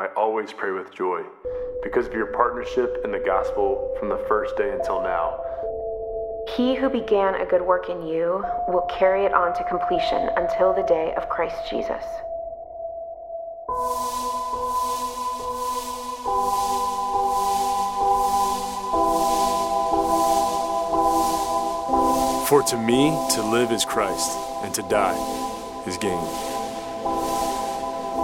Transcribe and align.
I 0.00 0.06
always 0.16 0.50
pray 0.50 0.70
with 0.70 0.94
joy 0.94 1.20
because 1.82 2.06
of 2.06 2.14
your 2.14 2.28
partnership 2.28 3.02
in 3.04 3.12
the 3.12 3.18
gospel 3.18 3.94
from 3.98 4.08
the 4.08 4.16
first 4.26 4.56
day 4.56 4.70
until 4.72 5.02
now. 5.02 5.38
He 6.56 6.74
who 6.74 6.88
began 6.88 7.34
a 7.34 7.44
good 7.44 7.60
work 7.60 7.90
in 7.90 8.06
you 8.06 8.42
will 8.66 8.88
carry 8.88 9.26
it 9.26 9.34
on 9.34 9.52
to 9.52 9.64
completion 9.64 10.30
until 10.38 10.72
the 10.72 10.84
day 10.84 11.12
of 11.18 11.28
Christ 11.28 11.68
Jesus. 11.68 12.02
For 22.48 22.62
to 22.62 22.78
me, 22.78 23.10
to 23.34 23.42
live 23.42 23.70
is 23.70 23.84
Christ, 23.84 24.38
and 24.64 24.72
to 24.72 24.82
die 24.84 25.84
is 25.86 25.98
gain. 25.98 26.59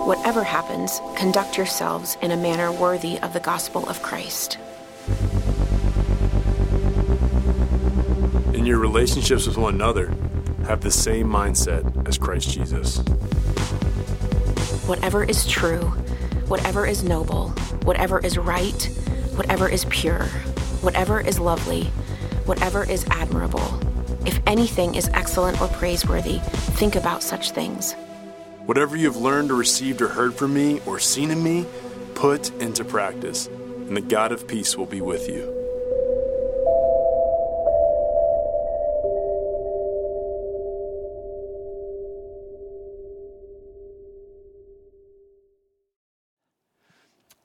Whatever 0.07 0.45
happens, 0.45 1.01
conduct 1.17 1.57
yourselves 1.57 2.17
in 2.23 2.31
a 2.31 2.37
manner 2.37 2.71
worthy 2.71 3.19
of 3.19 3.33
the 3.33 3.41
gospel 3.41 3.89
of 3.89 4.01
Christ. 4.03 4.57
In 8.55 8.65
your 8.65 8.79
relationships 8.79 9.47
with 9.47 9.57
one 9.57 9.75
another, 9.75 10.15
have 10.67 10.81
the 10.81 10.91
same 10.91 11.27
mindset 11.29 12.09
as 12.09 12.19
Christ 12.19 12.51
Jesus. 12.51 12.99
Whatever 14.87 15.25
is 15.25 15.45
true, 15.47 15.81
whatever 16.47 16.87
is 16.87 17.03
noble, 17.03 17.49
whatever 17.83 18.21
is 18.21 18.39
right, 18.39 18.85
whatever 19.35 19.69
is 19.69 19.85
pure, 19.87 20.27
whatever 20.83 21.21
is 21.21 21.41
lovely, 21.41 21.85
whatever 22.47 22.89
is 22.89 23.05
admirable 23.11 23.81
if 24.27 24.41
anything 24.47 24.97
is 24.97 25.09
excellent 25.15 25.61
or 25.61 25.69
praiseworthy, 25.69 26.39
think 26.79 26.97
about 26.97 27.23
such 27.23 27.53
things. 27.53 27.95
Whatever 28.67 28.97
you 28.97 29.07
have 29.07 29.17
learned 29.17 29.53
or 29.53 29.55
received 29.55 30.03
or 30.03 30.09
heard 30.09 30.35
from 30.35 30.53
me 30.53 30.81
or 30.87 30.99
seen 30.99 31.31
in 31.31 31.41
me, 31.41 31.67
put 32.15 32.51
into 32.61 32.85
practice, 32.85 33.47
and 33.47 33.97
the 33.97 34.01
God 34.01 34.33
of 34.33 34.49
peace 34.49 34.77
will 34.77 34.87
be 34.87 35.01
with 35.01 35.29
you. 35.29 35.56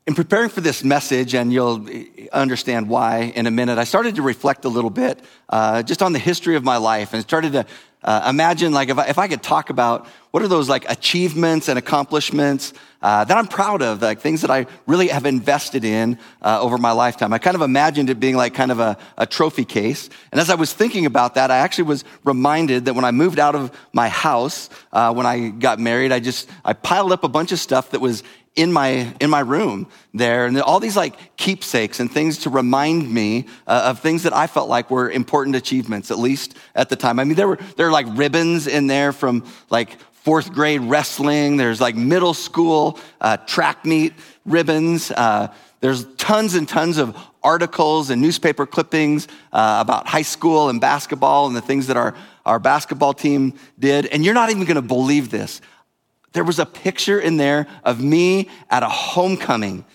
In 0.08 0.16
preparing 0.16 0.50
for 0.50 0.62
this 0.62 0.84
message, 0.84 1.36
and 1.36 1.54
you'll 1.54 1.88
understand 2.34 2.90
why 2.90 3.32
in 3.36 3.46
a 3.46 3.52
minute, 3.52 3.78
I 3.78 3.84
started 3.84 4.16
to 4.16 4.24
reflect 4.24 4.66
a 4.66 4.70
little 4.70 4.90
bit 4.90 5.20
uh, 5.48 5.84
just 5.84 6.02
on 6.02 6.12
the 6.12 6.18
history 6.18 6.56
of 6.56 6.64
my 6.64 6.78
life 6.78 7.14
and 7.14 7.22
started 7.22 7.54
to 7.54 7.68
uh, 8.04 8.26
imagine 8.28 8.72
like 8.72 8.90
if 8.90 8.98
I, 8.98 9.06
if 9.10 9.20
I 9.20 9.28
could 9.28 9.44
talk 9.44 9.70
about 9.70 10.08
what 10.32 10.42
are 10.42 10.48
those 10.48 10.68
like 10.68 10.90
achievements 10.90 11.68
and 11.68 11.78
accomplishments 11.78 12.74
uh, 13.04 13.26
that 13.26 13.38
I'm 13.38 13.48
proud 13.48 13.84
of, 13.84 14.02
like 14.02 14.22
things 14.22 14.42
that 14.42 14.50
I 14.50 14.66
really 14.88 15.10
have 15.10 15.28
invested 15.28 15.84
in 15.84 16.18
uh, 16.42 16.60
over 16.62 16.80
my 16.80 16.94
lifetime. 16.94 17.32
I 17.32 17.38
kind 17.38 17.56
of 17.56 17.62
imagined 17.62 18.10
it 18.10 18.20
being 18.20 18.36
like 18.36 18.56
kind 18.56 18.72
of 18.72 18.80
a, 18.80 18.98
a 19.20 19.28
trophy 19.28 19.66
case. 19.66 20.10
And 20.32 20.42
as 20.42 20.50
I 20.50 20.56
was 20.56 20.74
thinking 20.74 21.06
about 21.06 21.36
that, 21.36 21.52
I 21.52 21.58
actually 21.58 21.86
was 21.86 22.04
reminded 22.24 22.86
that 22.86 22.96
when 22.96 23.06
I 23.06 23.12
moved 23.12 23.38
out 23.38 23.54
of 23.56 23.72
my 23.94 24.10
house, 24.10 24.70
uh, 24.94 25.14
when 25.14 25.28
I 25.28 25.50
got 25.50 25.80
married, 25.80 26.12
I 26.12 26.20
just, 26.20 26.50
I 26.66 26.74
piled 26.74 27.12
up 27.12 27.24
a 27.24 27.30
bunch 27.30 27.52
of 27.52 27.60
stuff 27.60 27.92
that 27.92 28.02
was 28.02 28.24
in 28.56 28.72
my 28.72 29.14
in 29.22 29.30
my 29.30 29.40
room 29.40 29.88
there 30.14 30.46
and 30.46 30.60
all 30.62 30.82
these 30.82 30.98
like 30.98 31.38
keepsakes 31.38 32.02
and 32.02 32.12
things 32.12 32.40
to 32.40 32.50
remind 32.50 33.10
me 33.10 33.46
uh, 33.66 33.84
of 33.86 34.00
things 34.00 34.24
that 34.24 34.34
i 34.34 34.46
felt 34.46 34.68
like 34.68 34.92
were 34.92 35.10
important 35.10 35.56
achievements 35.56 36.12
at 36.12 36.20
least 36.20 36.58
at 36.76 36.90
the 36.90 36.96
time. 36.96 37.20
I 37.20 37.24
mean 37.24 37.36
there 37.36 37.48
were 37.48 37.60
there 37.78 37.86
were 37.86 37.92
like 37.92 38.08
ribbons 38.10 38.68
in 38.68 38.88
there 38.88 39.12
from 39.12 39.46
like 39.70 39.98
fourth 40.14 40.52
grade 40.54 40.82
wrestling. 40.82 41.58
There's 41.58 41.82
like 41.82 41.96
middle 41.96 42.34
school 42.34 43.00
uh, 43.20 43.38
track 43.38 43.86
meet 43.86 44.14
ribbons. 44.46 45.12
Uh, 45.12 45.54
there's 45.80 46.06
tons 46.16 46.54
and 46.54 46.68
tons 46.70 46.98
of 46.98 47.18
articles 47.44 48.12
and 48.12 48.22
newspaper 48.22 48.68
clippings 48.68 49.28
uh, 49.52 49.80
about 49.82 50.08
high 50.08 50.22
school 50.22 50.70
and 50.70 50.80
basketball 50.80 51.48
and 51.48 51.56
the 51.56 51.62
things 51.62 51.88
that 51.88 51.98
our, 51.98 52.14
our 52.46 52.59
basketball 52.59 53.14
team 53.16 53.54
did. 53.80 54.06
And 54.06 54.24
you're 54.24 54.36
not 54.36 54.52
even 54.52 54.64
going 54.66 54.75
to 54.75 54.84
believe 54.84 55.31
this 55.31 55.59
there 56.34 56.44
was 56.44 56.59
a 56.59 56.66
picture 56.66 57.19
in 57.19 57.38
there 57.38 57.68
of 57.84 58.02
me 58.02 58.50
at 58.69 58.84
a 58.84 58.90
homecoming. 58.90 59.86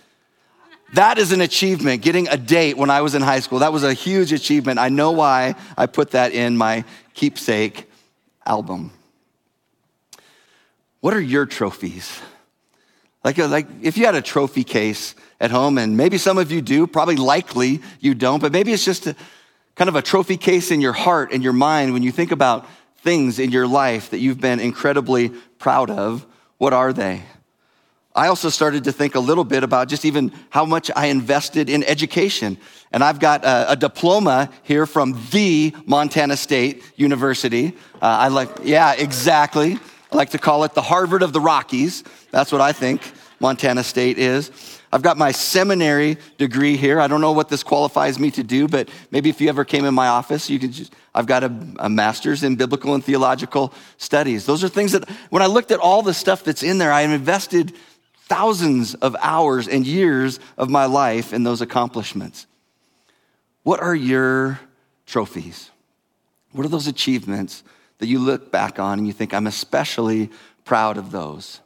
That 0.94 1.18
is 1.18 1.32
an 1.32 1.40
achievement, 1.40 2.02
getting 2.02 2.28
a 2.28 2.36
date 2.36 2.76
when 2.76 2.90
I 2.90 3.00
was 3.00 3.14
in 3.14 3.22
high 3.22 3.40
school. 3.40 3.60
That 3.60 3.72
was 3.72 3.82
a 3.82 3.92
huge 3.92 4.32
achievement. 4.32 4.78
I 4.78 4.88
know 4.88 5.12
why 5.12 5.54
I 5.76 5.86
put 5.86 6.12
that 6.12 6.32
in 6.32 6.56
my 6.56 6.84
keepsake 7.14 7.90
album. 8.44 8.92
What 11.00 11.14
are 11.14 11.20
your 11.20 11.46
trophies? 11.46 12.20
Like, 13.24 13.38
uh, 13.38 13.48
like 13.48 13.66
if 13.82 13.98
you 13.98 14.06
had 14.06 14.14
a 14.14 14.22
trophy 14.22 14.62
case 14.62 15.14
at 15.40 15.50
home, 15.50 15.78
and 15.78 15.96
maybe 15.96 16.18
some 16.18 16.38
of 16.38 16.52
you 16.52 16.62
do, 16.62 16.86
probably 16.86 17.16
likely 17.16 17.82
you 18.00 18.14
don't, 18.14 18.40
but 18.40 18.52
maybe 18.52 18.72
it's 18.72 18.84
just 18.84 19.06
a, 19.06 19.16
kind 19.74 19.88
of 19.88 19.96
a 19.96 20.02
trophy 20.02 20.36
case 20.36 20.70
in 20.70 20.80
your 20.80 20.92
heart 20.92 21.32
and 21.32 21.42
your 21.42 21.52
mind 21.52 21.92
when 21.92 22.02
you 22.02 22.12
think 22.12 22.30
about 22.30 22.66
things 23.06 23.38
in 23.38 23.52
your 23.52 23.68
life 23.68 24.10
that 24.10 24.18
you've 24.18 24.40
been 24.40 24.58
incredibly 24.58 25.28
proud 25.58 25.90
of, 25.90 26.26
what 26.58 26.72
are 26.72 26.92
they? 26.92 27.22
I 28.16 28.26
also 28.26 28.48
started 28.48 28.82
to 28.82 28.92
think 28.92 29.14
a 29.14 29.20
little 29.20 29.44
bit 29.44 29.62
about 29.62 29.86
just 29.86 30.04
even 30.04 30.32
how 30.50 30.64
much 30.64 30.90
I 30.96 31.06
invested 31.06 31.70
in 31.70 31.84
education. 31.84 32.58
And 32.90 33.04
I've 33.04 33.20
got 33.20 33.44
a, 33.44 33.70
a 33.70 33.76
diploma 33.76 34.50
here 34.64 34.86
from 34.86 35.16
the 35.30 35.72
Montana 35.84 36.36
State 36.36 36.82
University. 36.96 37.76
Uh, 38.02 38.24
I 38.24 38.26
like, 38.26 38.48
yeah, 38.64 38.94
exactly. 38.94 39.78
I 40.10 40.16
like 40.16 40.30
to 40.30 40.38
call 40.38 40.64
it 40.64 40.74
the 40.74 40.82
Harvard 40.82 41.22
of 41.22 41.32
the 41.32 41.40
Rockies. 41.40 42.02
That's 42.32 42.50
what 42.50 42.60
I 42.60 42.72
think 42.72 43.02
Montana 43.38 43.84
State 43.84 44.18
is. 44.18 44.75
I've 44.96 45.02
got 45.02 45.18
my 45.18 45.30
seminary 45.30 46.16
degree 46.38 46.78
here. 46.78 47.00
I 47.02 47.06
don't 47.06 47.20
know 47.20 47.32
what 47.32 47.50
this 47.50 47.62
qualifies 47.62 48.18
me 48.18 48.30
to 48.30 48.42
do, 48.42 48.66
but 48.66 48.88
maybe 49.10 49.28
if 49.28 49.42
you 49.42 49.50
ever 49.50 49.62
came 49.62 49.84
in 49.84 49.92
my 49.92 50.08
office, 50.08 50.48
you 50.48 50.58
could 50.58 50.72
just, 50.72 50.94
I've 51.14 51.26
got 51.26 51.44
a, 51.44 51.54
a, 51.80 51.90
master's 51.90 52.42
in 52.42 52.56
biblical 52.56 52.94
and 52.94 53.04
theological 53.04 53.74
studies. 53.98 54.46
Those 54.46 54.64
are 54.64 54.70
things 54.70 54.92
that, 54.92 55.06
when 55.28 55.42
I 55.42 55.48
looked 55.48 55.70
at 55.70 55.80
all 55.80 56.00
the 56.00 56.14
stuff 56.14 56.44
that's 56.44 56.62
in 56.62 56.78
there, 56.78 56.90
I 56.90 57.02
invested 57.02 57.74
thousands 58.22 58.94
of 58.94 59.14
hours 59.20 59.68
and 59.68 59.86
years 59.86 60.40
of 60.56 60.70
my 60.70 60.86
life 60.86 61.34
in 61.34 61.42
those 61.42 61.60
accomplishments. 61.60 62.46
What 63.64 63.80
are 63.80 63.94
your 63.94 64.60
trophies? 65.04 65.70
What 66.52 66.64
are 66.64 66.70
those 66.70 66.86
achievements 66.86 67.64
that 67.98 68.06
you 68.06 68.18
look 68.18 68.50
back 68.50 68.78
on 68.78 68.96
and 68.96 69.06
you 69.06 69.12
think, 69.12 69.34
I'm 69.34 69.46
especially 69.46 70.30
proud 70.64 70.96
of 70.96 71.10
those? 71.10 71.60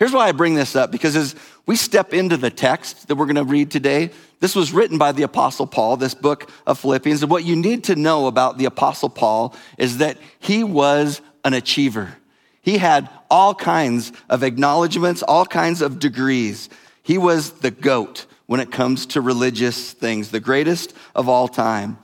Here's 0.00 0.12
why 0.14 0.28
I 0.28 0.32
bring 0.32 0.54
this 0.54 0.74
up 0.74 0.90
because 0.90 1.14
as 1.14 1.36
we 1.70 1.76
step 1.76 2.12
into 2.12 2.36
the 2.36 2.50
text 2.50 3.06
that 3.06 3.14
we're 3.14 3.26
going 3.26 3.36
to 3.36 3.44
read 3.44 3.70
today, 3.70 4.10
this 4.40 4.56
was 4.56 4.72
written 4.72 4.98
by 4.98 5.12
the 5.12 5.22
Apostle 5.22 5.68
Paul, 5.68 5.96
this 5.96 6.14
book 6.14 6.50
of 6.66 6.80
Philippians. 6.80 7.22
And 7.22 7.30
what 7.30 7.44
you 7.44 7.54
need 7.54 7.84
to 7.84 7.94
know 7.94 8.26
about 8.26 8.58
the 8.58 8.64
Apostle 8.64 9.08
Paul 9.08 9.54
is 9.78 9.98
that 9.98 10.18
he 10.40 10.64
was 10.64 11.20
an 11.44 11.54
achiever. 11.54 12.16
He 12.60 12.78
had 12.78 13.08
all 13.30 13.54
kinds 13.54 14.10
of 14.28 14.42
acknowledgments, 14.42 15.22
all 15.22 15.46
kinds 15.46 15.80
of 15.80 16.00
degrees. 16.00 16.68
He 17.04 17.18
was 17.18 17.52
the 17.52 17.70
GOAT 17.70 18.26
when 18.46 18.58
it 18.58 18.72
comes 18.72 19.06
to 19.06 19.20
religious 19.20 19.92
things, 19.92 20.32
the 20.32 20.40
greatest 20.40 20.92
of 21.14 21.28
all 21.28 21.46
time. 21.46 21.98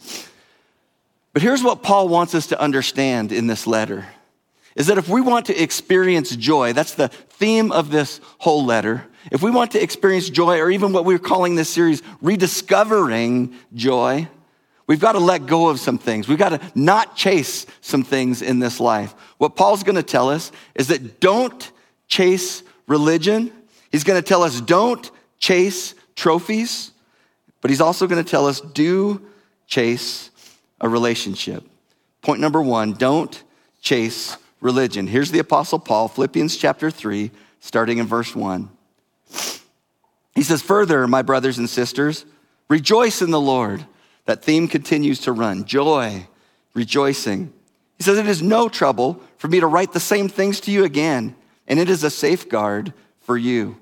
But 1.33 1.43
here's 1.43 1.65
what 1.65 1.83
Paul 1.83 2.07
wants 2.07 2.37
us 2.37 2.47
to 2.47 2.61
understand 2.61 3.33
in 3.33 3.49
this 3.49 3.67
letter 3.67 4.07
is 4.77 4.87
that 4.87 4.99
if 4.99 5.09
we 5.09 5.21
want 5.21 5.47
to 5.47 5.61
experience 5.61 6.37
joy, 6.37 6.73
that's 6.73 6.95
the 6.95 7.09
theme 7.09 7.73
of 7.73 7.91
this 7.91 8.21
whole 8.39 8.65
letter. 8.65 9.09
If 9.31 9.43
we 9.43 9.51
want 9.51 9.73
to 9.73 9.83
experience 9.83 10.31
joy, 10.31 10.59
or 10.61 10.71
even 10.71 10.93
what 10.93 11.05
we're 11.05 11.19
calling 11.19 11.55
this 11.55 11.69
series, 11.69 12.03
rediscovering 12.23 13.55
joy, 13.75 14.29
we've 14.87 15.01
got 15.01 15.13
to 15.13 15.19
let 15.19 15.47
go 15.47 15.69
of 15.69 15.81
some 15.81 15.99
things. 15.99 16.29
We've 16.29 16.39
got 16.39 16.51
to 16.51 16.61
not 16.75 17.17
chase 17.17 17.67
some 17.81 18.05
things 18.05 18.43
in 18.43 18.61
this 18.61 18.79
life. 18.79 19.15
What 19.39 19.57
Paul's 19.57 19.83
going 19.83 19.97
to 19.97 20.03
tell 20.03 20.31
us 20.31 20.53
is 20.75 20.89
that 20.89 21.21
don't 21.21 21.71
chase 22.09 22.63
religion. 22.87 23.53
He's 23.91 24.05
going 24.05 24.21
to 24.21 24.27
tell 24.27 24.43
us 24.43 24.61
don't 24.61 25.11
chase 25.39 25.95
trophies, 26.15 26.93
but 27.61 27.71
he's 27.71 27.81
also 27.81 28.07
going 28.07 28.23
to 28.23 28.31
tell 28.31 28.47
us 28.47 28.61
do 28.61 29.21
chase 29.67 30.31
a 30.81 30.89
relationship. 30.89 31.65
Point 32.23 32.41
number 32.41 32.63
one 32.63 32.93
don't 32.93 33.43
chase 33.81 34.37
religion. 34.61 35.07
Here's 35.07 35.31
the 35.31 35.39
Apostle 35.39 35.79
Paul, 35.79 36.09
Philippians 36.09 36.57
chapter 36.57 36.91
3, 36.91 37.31
starting 37.61 37.99
in 37.99 38.07
verse 38.07 38.35
1. 38.35 38.76
He 40.35 40.43
says, 40.43 40.63
Further, 40.63 41.07
my 41.07 41.23
brothers 41.23 41.59
and 41.59 41.69
sisters, 41.69 42.25
rejoice 42.69 43.23
in 43.23 43.31
the 43.31 43.41
Lord. 43.41 43.87
That 44.27 44.43
theme 44.43 44.67
continues 44.67 45.21
to 45.21 45.33
run 45.33 45.65
joy, 45.65 46.27
rejoicing. 46.75 47.53
He 47.97 48.05
says, 48.05 48.19
It 48.19 48.27
is 48.27 48.43
no 48.43 48.69
trouble 48.69 49.21
for 49.39 49.49
me 49.49 49.61
to 49.61 49.67
write 49.67 49.93
the 49.93 50.01
same 50.01 50.29
things 50.29 50.61
to 50.61 50.73
you 50.73 50.85
again, 50.85 51.37
and 51.69 51.79
it 51.79 51.89
is 51.89 52.05
a 52.05 52.11
safeguard 52.11 52.93
for 53.21 53.37
you. 53.37 53.77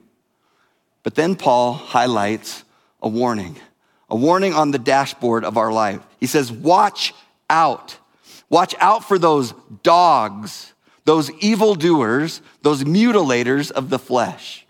But 1.02 1.14
then 1.14 1.34
Paul 1.34 1.72
highlights 1.72 2.64
a 3.02 3.08
warning, 3.08 3.56
a 4.08 4.16
warning 4.16 4.54
on 4.54 4.70
the 4.70 4.78
dashboard 4.78 5.44
of 5.44 5.56
our 5.56 5.72
life. 5.72 6.00
He 6.20 6.26
says, 6.26 6.52
Watch 6.52 7.14
out 7.48 7.98
Watch 8.54 8.74
out 8.78 9.04
for 9.04 9.18
those 9.18 9.52
dogs, 9.82 10.74
those 11.04 11.30
evildoers, 11.40 12.40
those 12.62 12.84
mutilators 12.84 13.70
of 13.70 13.90
the 13.90 13.98
flesh. 13.98 14.63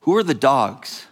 Who 0.00 0.16
are 0.16 0.22
the 0.22 0.34
dogs? 0.34 1.06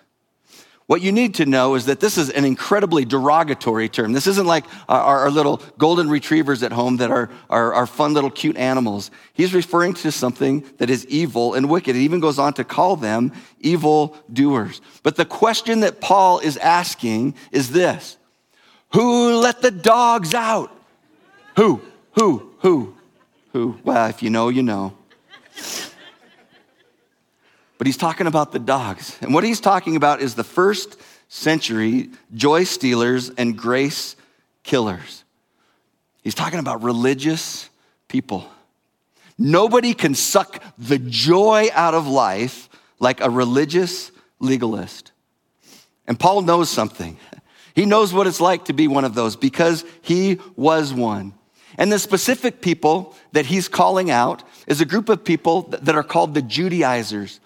What 0.89 1.03
you 1.03 1.13
need 1.13 1.35
to 1.35 1.45
know 1.45 1.75
is 1.75 1.85
that 1.85 2.01
this 2.01 2.17
is 2.17 2.31
an 2.31 2.47
incredibly 2.47 3.05
derogatory 3.05 3.91
term. 3.91 4.15
This 4.15 4.27
isn't 4.27 4.47
like 4.47 4.65
our, 4.89 5.03
our 5.03 5.31
little 5.31 5.61
golden 5.77 6.09
retrievers 6.09 6.63
at 6.63 6.73
home 6.73 6.97
that 6.97 7.11
are, 7.11 7.29
are, 7.51 7.75
are, 7.75 7.87
fun 7.87 8.15
little 8.15 8.31
cute 8.31 8.57
animals. 8.57 9.11
He's 9.35 9.53
referring 9.53 9.93
to 9.95 10.11
something 10.11 10.65
that 10.79 10.89
is 10.89 11.05
evil 11.05 11.53
and 11.53 11.69
wicked. 11.69 11.95
It 11.95 11.99
even 11.99 12.21
goes 12.21 12.39
on 12.39 12.55
to 12.55 12.65
call 12.65 12.97
them 12.97 13.33
evil 13.61 14.17
doers. 14.33 14.81
But 15.03 15.17
the 15.17 15.27
question 15.27 15.81
that 15.81 16.01
Paul 16.01 16.39
is 16.39 16.57
asking 16.57 17.35
is 17.53 17.71
this 17.71 18.17
Who 18.95 19.41
let 19.41 19.61
the 19.61 19.71
dogs 19.71 20.33
out? 20.33 20.75
Who? 21.57 21.83
Who? 22.13 22.55
Who? 22.61 22.95
Who? 23.53 23.79
Well, 23.85 24.09
if 24.09 24.23
you 24.23 24.31
know, 24.31 24.49
you 24.49 24.63
know 24.63 24.97
but 27.79 27.87
he's 27.87 27.97
talking 27.97 28.27
about 28.27 28.53
the 28.53 28.59
dogs. 28.59 29.17
And 29.21 29.33
what 29.33 29.45
he's 29.45 29.61
talking 29.61 29.97
about 29.97 30.21
is 30.21 30.35
the 30.35 30.45
first 30.45 31.01
century 31.29 32.11
joy 32.35 32.65
stealers 32.65 33.31
and 33.31 33.57
grace 33.57 34.17
killers. 34.65 35.25
He's 36.23 36.35
talking 36.35 36.59
about 36.59 36.83
religious 36.83 37.71
people. 38.09 38.49
Nobody 39.39 39.95
can 39.95 40.15
suck 40.15 40.63
the 40.77 40.99
joy 40.99 41.69
out 41.73 41.95
of 41.95 42.09
life 42.09 42.69
like 42.99 43.21
a 43.21 43.31
religious 43.31 44.11
legalist. 44.41 45.13
And 46.07 46.19
Paul 46.19 46.43
knows 46.43 46.69
something. 46.69 47.17
He 47.75 47.87
knows 47.87 48.13
what 48.13 48.27
it's 48.27 48.41
like 48.41 48.65
to 48.65 48.73
be 48.73 48.89
one 48.89 49.05
of 49.05 49.15
those 49.15 49.37
because 49.37 49.85
he 50.03 50.41
was 50.57 50.93
one. 50.93 51.35
And 51.77 51.93
the 51.93 51.99
specific 52.01 52.61
people 52.61 53.15
that 53.33 53.47
he's 53.47 53.69
calling 53.69 54.11
out 54.11 54.43
is 54.67 54.81
a 54.81 54.85
group 54.85 55.09
of 55.09 55.23
people 55.23 55.63
that 55.63 55.95
are 55.95 56.03
called 56.03 56.35
the 56.35 56.43
Judaizers. 56.43 57.39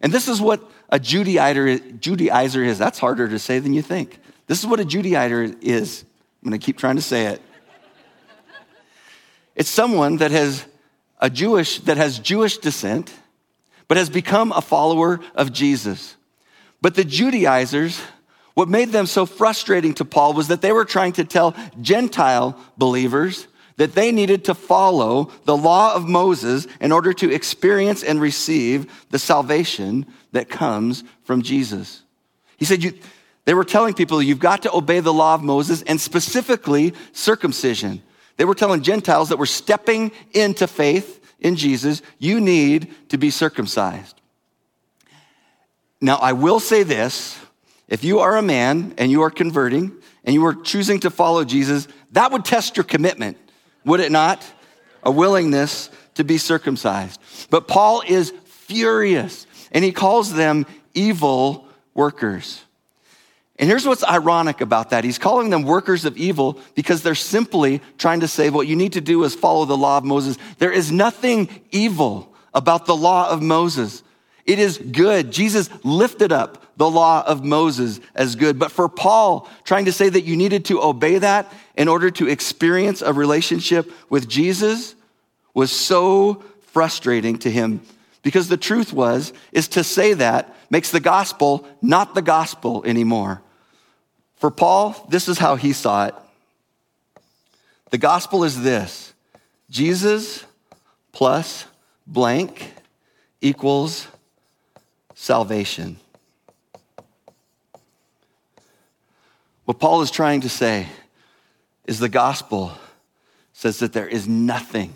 And 0.00 0.12
this 0.12 0.28
is 0.28 0.40
what 0.40 0.62
a 0.88 0.98
Judaizer, 0.98 1.98
Judaizer 1.98 2.64
is. 2.64 2.78
That's 2.78 2.98
harder 2.98 3.28
to 3.28 3.38
say 3.38 3.58
than 3.58 3.72
you 3.72 3.82
think. 3.82 4.18
This 4.46 4.60
is 4.60 4.66
what 4.66 4.80
a 4.80 4.84
Judaizer 4.84 5.56
is. 5.62 6.04
I'm 6.42 6.50
going 6.50 6.60
to 6.60 6.64
keep 6.64 6.78
trying 6.78 6.96
to 6.96 7.02
say 7.02 7.26
it. 7.26 7.42
It's 9.54 9.70
someone 9.70 10.18
that 10.18 10.30
has 10.30 10.66
a 11.18 11.30
Jewish 11.30 11.80
that 11.80 11.96
has 11.96 12.18
Jewish 12.18 12.58
descent, 12.58 13.12
but 13.88 13.96
has 13.96 14.10
become 14.10 14.52
a 14.52 14.60
follower 14.60 15.20
of 15.34 15.52
Jesus. 15.52 16.16
But 16.82 16.94
the 16.94 17.04
Judaizers, 17.04 18.00
what 18.54 18.68
made 18.68 18.90
them 18.92 19.06
so 19.06 19.24
frustrating 19.24 19.94
to 19.94 20.04
Paul 20.04 20.34
was 20.34 20.48
that 20.48 20.60
they 20.60 20.72
were 20.72 20.84
trying 20.84 21.14
to 21.14 21.24
tell 21.24 21.56
Gentile 21.80 22.60
believers 22.76 23.48
that 23.76 23.94
they 23.94 24.10
needed 24.10 24.44
to 24.46 24.54
follow 24.54 25.30
the 25.44 25.56
law 25.56 25.94
of 25.94 26.08
Moses 26.08 26.66
in 26.80 26.92
order 26.92 27.12
to 27.12 27.32
experience 27.32 28.02
and 28.02 28.20
receive 28.20 29.06
the 29.10 29.18
salvation 29.18 30.06
that 30.32 30.48
comes 30.48 31.04
from 31.24 31.42
Jesus. 31.42 32.02
He 32.56 32.64
said, 32.64 32.82
you, 32.82 32.94
they 33.44 33.54
were 33.54 33.64
telling 33.64 33.94
people, 33.94 34.22
you've 34.22 34.38
got 34.38 34.62
to 34.62 34.74
obey 34.74 35.00
the 35.00 35.12
law 35.12 35.34
of 35.34 35.42
Moses 35.42 35.82
and 35.82 36.00
specifically 36.00 36.94
circumcision. 37.12 38.02
They 38.36 38.44
were 38.44 38.54
telling 38.54 38.82
Gentiles 38.82 39.28
that 39.28 39.38
were 39.38 39.46
stepping 39.46 40.10
into 40.32 40.66
faith 40.66 41.22
in 41.38 41.56
Jesus, 41.56 42.00
you 42.18 42.40
need 42.40 42.94
to 43.10 43.18
be 43.18 43.30
circumcised. 43.30 44.20
Now, 46.00 46.16
I 46.16 46.32
will 46.32 46.60
say 46.60 46.82
this 46.82 47.38
if 47.88 48.04
you 48.04 48.20
are 48.20 48.36
a 48.36 48.42
man 48.42 48.94
and 48.98 49.10
you 49.10 49.22
are 49.22 49.30
converting 49.30 49.92
and 50.24 50.34
you 50.34 50.44
are 50.46 50.54
choosing 50.54 51.00
to 51.00 51.10
follow 51.10 51.44
Jesus, 51.44 51.86
that 52.12 52.32
would 52.32 52.44
test 52.44 52.76
your 52.76 52.84
commitment 52.84 53.36
would 53.86 54.00
it 54.00 54.12
not? 54.12 54.44
A 55.02 55.10
willingness 55.10 55.88
to 56.16 56.24
be 56.24 56.36
circumcised. 56.36 57.20
But 57.48 57.68
Paul 57.68 58.02
is 58.06 58.32
furious 58.44 59.46
and 59.72 59.84
he 59.84 59.92
calls 59.92 60.34
them 60.34 60.66
evil 60.92 61.66
workers. 61.94 62.62
And 63.58 63.70
here's 63.70 63.86
what's 63.86 64.04
ironic 64.04 64.60
about 64.60 64.90
that. 64.90 65.04
He's 65.04 65.18
calling 65.18 65.48
them 65.48 65.62
workers 65.62 66.04
of 66.04 66.18
evil 66.18 66.58
because 66.74 67.02
they're 67.02 67.14
simply 67.14 67.80
trying 67.96 68.20
to 68.20 68.28
say 68.28 68.50
what 68.50 68.66
you 68.66 68.76
need 68.76 68.92
to 68.94 69.00
do 69.00 69.24
is 69.24 69.34
follow 69.34 69.64
the 69.64 69.76
law 69.76 69.96
of 69.96 70.04
Moses. 70.04 70.36
There 70.58 70.72
is 70.72 70.92
nothing 70.92 71.48
evil 71.70 72.34
about 72.52 72.84
the 72.84 72.96
law 72.96 73.30
of 73.30 73.40
Moses. 73.40 74.02
It 74.44 74.58
is 74.58 74.76
good. 74.78 75.30
Jesus 75.30 75.70
lifted 75.84 76.32
up 76.32 76.65
the 76.76 76.90
law 76.90 77.22
of 77.26 77.44
Moses 77.44 78.00
as 78.14 78.36
good. 78.36 78.58
But 78.58 78.70
for 78.70 78.88
Paul, 78.88 79.48
trying 79.64 79.86
to 79.86 79.92
say 79.92 80.08
that 80.08 80.24
you 80.24 80.36
needed 80.36 80.66
to 80.66 80.82
obey 80.82 81.18
that 81.18 81.52
in 81.74 81.88
order 81.88 82.10
to 82.12 82.28
experience 82.28 83.02
a 83.02 83.12
relationship 83.12 83.90
with 84.10 84.28
Jesus 84.28 84.94
was 85.54 85.72
so 85.72 86.42
frustrating 86.60 87.38
to 87.38 87.50
him 87.50 87.80
because 88.22 88.48
the 88.48 88.56
truth 88.56 88.92
was 88.92 89.32
is 89.52 89.68
to 89.68 89.84
say 89.84 90.12
that 90.14 90.54
makes 90.68 90.90
the 90.90 91.00
gospel 91.00 91.66
not 91.80 92.14
the 92.14 92.22
gospel 92.22 92.84
anymore. 92.84 93.40
For 94.36 94.50
Paul, 94.50 95.06
this 95.08 95.28
is 95.28 95.38
how 95.38 95.56
he 95.56 95.72
saw 95.72 96.06
it. 96.06 96.14
The 97.90 97.98
gospel 97.98 98.44
is 98.44 98.62
this. 98.62 99.14
Jesus 99.70 100.44
plus 101.12 101.64
blank 102.06 102.72
equals 103.40 104.08
salvation. 105.14 105.96
What 109.66 109.80
Paul 109.80 110.00
is 110.00 110.10
trying 110.10 110.42
to 110.42 110.48
say 110.48 110.86
is 111.84 111.98
the 111.98 112.08
gospel 112.08 112.72
says 113.52 113.80
that 113.80 113.92
there 113.92 114.06
is 114.06 114.28
nothing. 114.28 114.94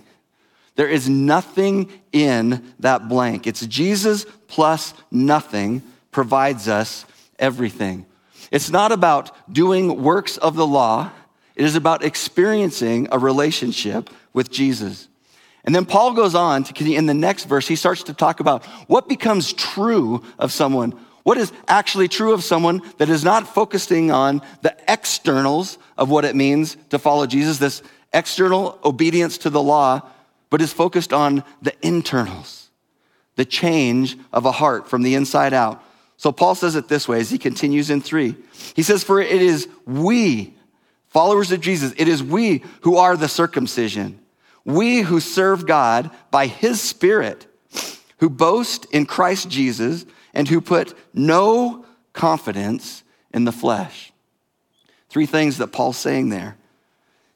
There 0.76 0.88
is 0.88 1.08
nothing 1.08 1.90
in 2.12 2.72
that 2.78 3.08
blank. 3.08 3.46
It's 3.46 3.66
Jesus 3.66 4.24
plus 4.46 4.94
nothing 5.10 5.82
provides 6.12 6.68
us 6.68 7.04
everything. 7.38 8.06
It's 8.50 8.70
not 8.70 8.92
about 8.92 9.52
doing 9.52 10.02
works 10.02 10.36
of 10.36 10.54
the 10.54 10.66
law. 10.66 11.10
It 11.56 11.64
is 11.64 11.74
about 11.74 12.04
experiencing 12.04 13.08
a 13.10 13.18
relationship 13.18 14.08
with 14.32 14.50
Jesus. 14.50 15.08
And 15.64 15.74
then 15.74 15.84
Paul 15.84 16.14
goes 16.14 16.34
on 16.34 16.64
to, 16.64 16.92
in 16.92 17.06
the 17.06 17.14
next 17.14 17.44
verse, 17.44 17.66
he 17.66 17.76
starts 17.76 18.04
to 18.04 18.14
talk 18.14 18.40
about 18.40 18.64
what 18.86 19.08
becomes 19.08 19.52
true 19.52 20.22
of 20.38 20.52
someone. 20.52 20.94
What 21.22 21.38
is 21.38 21.52
actually 21.68 22.08
true 22.08 22.32
of 22.32 22.42
someone 22.42 22.82
that 22.98 23.08
is 23.08 23.24
not 23.24 23.46
focusing 23.46 24.10
on 24.10 24.42
the 24.62 24.74
externals 24.88 25.78
of 25.96 26.10
what 26.10 26.24
it 26.24 26.34
means 26.34 26.76
to 26.90 26.98
follow 26.98 27.26
Jesus, 27.26 27.58
this 27.58 27.82
external 28.12 28.78
obedience 28.84 29.38
to 29.38 29.50
the 29.50 29.62
law, 29.62 30.08
but 30.48 30.60
is 30.60 30.72
focused 30.72 31.12
on 31.12 31.44
the 31.62 31.74
internals, 31.86 32.70
the 33.36 33.44
change 33.44 34.16
of 34.32 34.46
a 34.46 34.52
heart 34.52 34.88
from 34.88 35.02
the 35.02 35.14
inside 35.14 35.52
out. 35.52 35.82
So 36.16 36.32
Paul 36.32 36.54
says 36.54 36.74
it 36.74 36.88
this 36.88 37.06
way 37.06 37.20
as 37.20 37.30
he 37.30 37.38
continues 37.38 37.90
in 37.90 38.00
three. 38.00 38.34
He 38.74 38.82
says, 38.82 39.04
For 39.04 39.20
it 39.20 39.42
is 39.42 39.68
we, 39.86 40.54
followers 41.08 41.52
of 41.52 41.60
Jesus, 41.60 41.94
it 41.96 42.08
is 42.08 42.22
we 42.22 42.62
who 42.82 42.96
are 42.96 43.16
the 43.16 43.28
circumcision 43.28 44.20
we 44.64 45.00
who 45.00 45.20
serve 45.20 45.66
God 45.66 46.10
by 46.30 46.46
his 46.46 46.80
Spirit, 46.80 47.46
who 48.18 48.28
boast 48.28 48.86
in 48.92 49.06
Christ 49.06 49.48
Jesus, 49.48 50.04
and 50.34 50.48
who 50.48 50.60
put 50.60 50.96
no 51.12 51.84
confidence 52.12 53.02
in 53.32 53.44
the 53.44 53.52
flesh. 53.52 54.12
Three 55.08 55.26
things 55.26 55.58
that 55.58 55.68
Paul's 55.68 55.96
saying 55.96 56.28
there. 56.28 56.56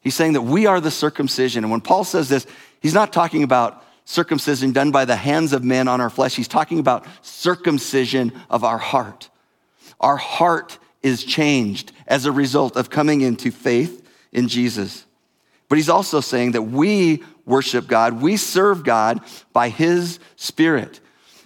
He's 0.01 0.15
saying 0.15 0.35
that 0.35 0.43
we 0.43 0.67
are 0.67 0.81
the 0.81 0.91
circumcision. 0.91 1.65
And 1.65 1.71
when 1.71 1.81
Paul 1.81 2.05
says 2.05 2.29
this, 2.29 2.47
he's 2.81 2.95
not 2.95 3.13
talking 3.13 3.43
about 3.43 3.85
circumcision 4.05 4.73
done 4.73 4.91
by 4.91 5.07
the 5.07 5.17
hands 5.17 5.53
of 5.53 5.65
men 5.65 5.89
on 5.89 6.01
our 6.01 6.11
flesh. 6.11 6.37
He's 6.37 6.49
talking 6.49 6.79
about 6.79 7.07
circumcision 7.23 8.33
of 8.51 8.65
our 8.65 8.79
heart. 8.79 9.31
Our 10.01 10.17
heart 10.17 10.79
is 11.03 11.25
changed 11.25 11.93
as 12.07 12.27
a 12.27 12.33
result 12.33 12.77
of 12.77 12.91
coming 12.91 13.23
into 13.23 13.51
faith 13.51 14.07
in 14.33 14.49
Jesus. 14.49 15.05
But 15.69 15.79
he's 15.79 15.89
also 15.89 16.21
saying 16.21 16.53
that 16.53 16.63
we 16.63 17.23
worship 17.47 17.87
God, 17.87 18.21
we 18.21 18.37
serve 18.37 18.85
God 18.85 19.21
by 19.53 19.69
his 19.69 20.19
spirit. 20.37 21.01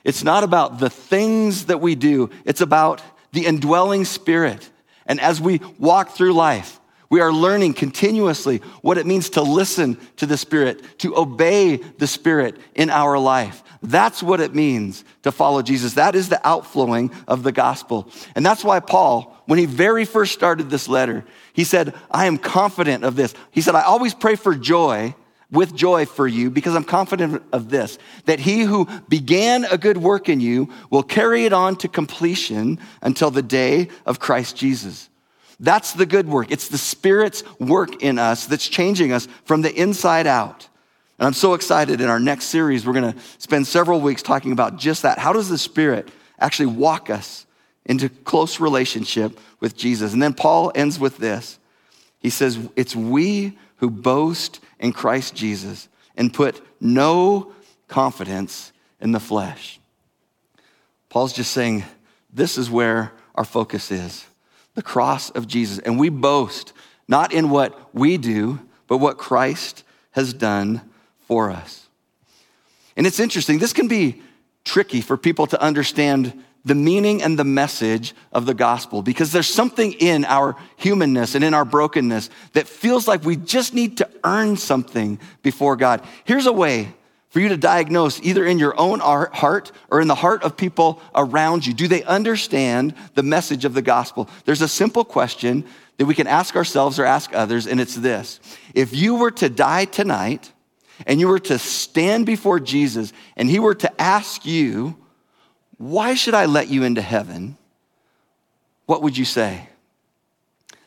It's 0.08 0.24
not 0.24 0.42
about 0.42 0.78
the 0.78 0.88
things 0.88 1.66
that 1.66 1.82
we 1.82 1.94
do, 1.94 2.30
it's 2.46 2.62
about 2.62 3.02
the 3.32 3.44
indwelling 3.44 4.06
spirit. 4.06 4.70
And 5.04 5.20
as 5.20 5.38
we 5.38 5.60
walk 5.78 6.12
through 6.12 6.32
life, 6.32 6.80
we 7.10 7.20
are 7.20 7.30
learning 7.30 7.74
continuously 7.74 8.62
what 8.80 8.96
it 8.96 9.04
means 9.04 9.28
to 9.30 9.42
listen 9.42 9.98
to 10.16 10.24
the 10.24 10.38
Spirit, 10.38 10.98
to 11.00 11.14
obey 11.14 11.76
the 11.76 12.06
Spirit 12.06 12.56
in 12.74 12.88
our 12.88 13.18
life. 13.18 13.62
That's 13.82 14.22
what 14.22 14.40
it 14.40 14.54
means 14.54 15.04
to 15.24 15.30
follow 15.30 15.60
Jesus. 15.60 15.92
That 15.92 16.14
is 16.14 16.30
the 16.30 16.40
outflowing 16.46 17.10
of 17.26 17.42
the 17.42 17.52
gospel. 17.52 18.10
And 18.34 18.46
that's 18.46 18.64
why 18.64 18.80
Paul, 18.80 19.36
when 19.44 19.58
he 19.58 19.66
very 19.66 20.06
first 20.06 20.32
started 20.32 20.70
this 20.70 20.88
letter, 20.88 21.22
he 21.52 21.64
said, 21.64 21.94
I 22.10 22.24
am 22.24 22.38
confident 22.38 23.04
of 23.04 23.14
this. 23.14 23.34
He 23.50 23.60
said, 23.60 23.74
I 23.74 23.82
always 23.82 24.14
pray 24.14 24.36
for 24.36 24.54
joy, 24.54 25.14
with 25.50 25.74
joy 25.74 26.04
for 26.04 26.26
you, 26.26 26.50
because 26.50 26.74
I'm 26.74 26.84
confident 26.84 27.42
of 27.52 27.70
this, 27.70 27.98
that 28.26 28.38
he 28.38 28.60
who 28.60 28.86
began 29.08 29.64
a 29.64 29.78
good 29.78 29.96
work 29.96 30.28
in 30.28 30.40
you 30.40 30.68
will 30.90 31.02
carry 31.02 31.44
it 31.46 31.52
on 31.52 31.76
to 31.76 31.88
completion 31.88 32.78
until 33.00 33.30
the 33.30 33.42
day 33.42 33.88
of 34.04 34.20
Christ 34.20 34.56
Jesus. 34.56 35.08
That's 35.58 35.92
the 35.94 36.06
good 36.06 36.28
work. 36.28 36.50
It's 36.50 36.68
the 36.68 36.78
Spirit's 36.78 37.42
work 37.58 38.02
in 38.02 38.18
us 38.18 38.46
that's 38.46 38.68
changing 38.68 39.12
us 39.12 39.26
from 39.44 39.62
the 39.62 39.74
inside 39.74 40.26
out. 40.26 40.68
And 41.18 41.26
I'm 41.26 41.32
so 41.32 41.54
excited 41.54 42.00
in 42.00 42.08
our 42.08 42.20
next 42.20 42.44
series, 42.44 42.86
we're 42.86 42.92
going 42.92 43.12
to 43.12 43.18
spend 43.38 43.66
several 43.66 44.00
weeks 44.00 44.22
talking 44.22 44.52
about 44.52 44.76
just 44.76 45.02
that. 45.02 45.18
How 45.18 45.32
does 45.32 45.48
the 45.48 45.58
Spirit 45.58 46.10
actually 46.38 46.66
walk 46.66 47.10
us 47.10 47.46
into 47.88 48.08
close 48.08 48.60
relationship 48.60 49.40
with 49.60 49.76
Jesus. 49.76 50.12
And 50.12 50.22
then 50.22 50.34
Paul 50.34 50.70
ends 50.74 51.00
with 51.00 51.16
this. 51.16 51.58
He 52.20 52.30
says, 52.30 52.58
It's 52.76 52.94
we 52.94 53.58
who 53.76 53.90
boast 53.90 54.60
in 54.78 54.92
Christ 54.92 55.34
Jesus 55.34 55.88
and 56.16 56.32
put 56.32 56.60
no 56.80 57.52
confidence 57.88 58.72
in 59.00 59.12
the 59.12 59.20
flesh. 59.20 59.80
Paul's 61.08 61.32
just 61.32 61.52
saying, 61.52 61.84
This 62.32 62.58
is 62.58 62.70
where 62.70 63.12
our 63.34 63.44
focus 63.44 63.90
is 63.90 64.26
the 64.74 64.82
cross 64.82 65.30
of 65.30 65.48
Jesus. 65.48 65.80
And 65.80 65.98
we 65.98 66.08
boast 66.08 66.72
not 67.08 67.32
in 67.32 67.50
what 67.50 67.92
we 67.94 68.16
do, 68.16 68.60
but 68.86 68.98
what 68.98 69.18
Christ 69.18 69.82
has 70.12 70.32
done 70.32 70.82
for 71.26 71.50
us. 71.50 71.88
And 72.96 73.06
it's 73.06 73.20
interesting, 73.20 73.58
this 73.58 73.72
can 73.72 73.88
be 73.88 74.22
tricky 74.64 75.00
for 75.00 75.16
people 75.16 75.46
to 75.48 75.60
understand 75.60 76.44
the 76.64 76.74
meaning 76.74 77.22
and 77.22 77.38
the 77.38 77.44
message 77.44 78.14
of 78.32 78.46
the 78.46 78.54
gospel 78.54 79.02
because 79.02 79.32
there's 79.32 79.46
something 79.48 79.92
in 79.94 80.24
our 80.24 80.56
humanness 80.76 81.34
and 81.34 81.44
in 81.44 81.54
our 81.54 81.64
brokenness 81.64 82.30
that 82.52 82.68
feels 82.68 83.08
like 83.08 83.24
we 83.24 83.36
just 83.36 83.74
need 83.74 83.98
to 83.98 84.08
earn 84.24 84.56
something 84.56 85.18
before 85.42 85.76
God. 85.76 86.02
Here's 86.24 86.46
a 86.46 86.52
way 86.52 86.94
for 87.30 87.40
you 87.40 87.48
to 87.50 87.56
diagnose 87.56 88.20
either 88.22 88.44
in 88.44 88.58
your 88.58 88.78
own 88.78 89.00
heart 89.00 89.72
or 89.90 90.00
in 90.00 90.08
the 90.08 90.14
heart 90.14 90.42
of 90.42 90.56
people 90.56 91.00
around 91.14 91.66
you. 91.66 91.74
Do 91.74 91.88
they 91.88 92.02
understand 92.04 92.94
the 93.14 93.22
message 93.22 93.64
of 93.64 93.74
the 93.74 93.82
gospel? 93.82 94.28
There's 94.44 94.62
a 94.62 94.68
simple 94.68 95.04
question 95.04 95.64
that 95.98 96.06
we 96.06 96.14
can 96.14 96.26
ask 96.26 96.56
ourselves 96.56 96.98
or 96.98 97.04
ask 97.04 97.34
others, 97.34 97.66
and 97.66 97.80
it's 97.80 97.94
this 97.94 98.40
If 98.74 98.94
you 98.94 99.16
were 99.16 99.30
to 99.32 99.48
die 99.48 99.84
tonight 99.84 100.52
and 101.06 101.20
you 101.20 101.28
were 101.28 101.38
to 101.40 101.58
stand 101.58 102.26
before 102.26 102.60
Jesus 102.60 103.12
and 103.36 103.48
he 103.48 103.58
were 103.58 103.74
to 103.74 104.00
ask 104.00 104.46
you, 104.46 104.96
why 105.78 106.14
should 106.14 106.34
I 106.34 106.46
let 106.46 106.68
you 106.68 106.82
into 106.82 107.00
heaven? 107.00 107.56
What 108.86 109.02
would 109.02 109.16
you 109.16 109.24
say? 109.24 109.68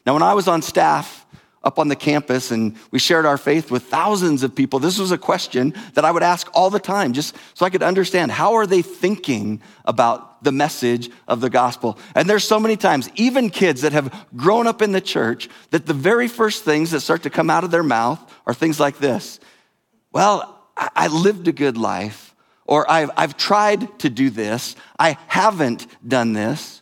Now, 0.06 0.14
when 0.14 0.24
I 0.24 0.34
was 0.34 0.48
on 0.48 0.62
staff 0.62 1.26
up 1.64 1.78
on 1.78 1.88
the 1.88 1.96
campus 1.96 2.50
and 2.52 2.76
we 2.90 2.98
shared 2.98 3.26
our 3.26 3.38
faith 3.38 3.70
with 3.70 3.84
thousands 3.84 4.44
of 4.44 4.56
people, 4.56 4.80
this 4.80 4.98
was 4.98 5.12
a 5.12 5.18
question 5.18 5.74
that 5.94 6.04
I 6.04 6.12
would 6.12 6.24
ask 6.24 6.50
all 6.54 6.70
the 6.70 6.80
time 6.80 7.14
just 7.14 7.36
so 7.54 7.66
I 7.66 7.70
could 7.70 7.84
understand 7.84 8.32
how 8.32 8.56
are 8.56 8.66
they 8.66 8.82
thinking 8.82 9.62
about 9.86 10.44
the 10.44 10.52
message 10.52 11.10
of 11.28 11.40
the 11.40 11.50
gospel. 11.50 12.00
And 12.16 12.30
there's 12.30 12.44
so 12.44 12.60
many 12.60 12.76
times, 12.76 13.10
even 13.16 13.50
kids 13.50 13.82
that 13.82 13.94
have 13.94 14.26
grown 14.36 14.66
up 14.66 14.82
in 14.82 14.92
the 14.92 15.02
church, 15.02 15.50
that 15.70 15.86
the 15.86 15.94
very 15.94 16.28
first 16.28 16.64
things 16.64 16.92
that 16.92 17.02
start 17.02 17.24
to 17.24 17.30
come 17.30 17.50
out 17.50 17.64
of 17.64 17.72
their 17.72 17.84
mouth 17.84 18.20
are 18.48 18.54
things 18.54 18.80
like 18.80 18.98
this. 18.98 19.40
Well, 20.12 20.58
I 20.76 21.08
lived 21.08 21.48
a 21.48 21.52
good 21.52 21.78
life 21.78 22.31
or 22.72 22.90
I've, 22.90 23.12
I've 23.18 23.36
tried 23.36 24.00
to 24.00 24.10
do 24.10 24.30
this, 24.30 24.78
I 24.98 25.18
haven't 25.28 25.88
done 26.08 26.32
this. 26.32 26.82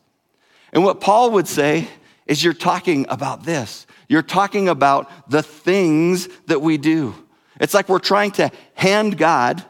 And 0.72 0.84
what 0.84 1.01
Paul 1.01 1.31
would 1.31 1.48
say 1.48 1.88
is 2.27 2.43
you're 2.43 2.53
talking 2.53 3.08
about 3.10 3.41
this. 3.41 3.88
You're 4.08 4.22
talking 4.22 4.69
about 4.69 5.10
the 5.31 5.41
things 5.41 6.29
that 6.46 6.62
we 6.62 6.77
do. 6.77 7.15
It's 7.60 7.74
like 7.74 7.89
we're 7.89 7.98
trying 7.98 8.29
to 8.34 8.51
hand 8.75 9.17
God 9.17 9.65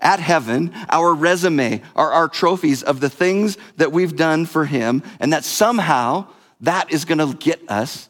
at 0.00 0.20
heaven 0.20 0.72
our 0.90 1.12
resume, 1.12 1.82
our, 1.96 2.12
our 2.12 2.28
trophies 2.28 2.84
of 2.84 3.00
the 3.00 3.10
things 3.10 3.58
that 3.78 3.90
we've 3.90 4.14
done 4.14 4.46
for 4.46 4.64
Him, 4.64 5.02
and 5.18 5.32
that 5.32 5.42
somehow 5.42 6.28
that 6.60 6.92
is 6.92 7.04
going 7.04 7.18
to 7.18 7.36
get 7.36 7.68
us 7.68 8.08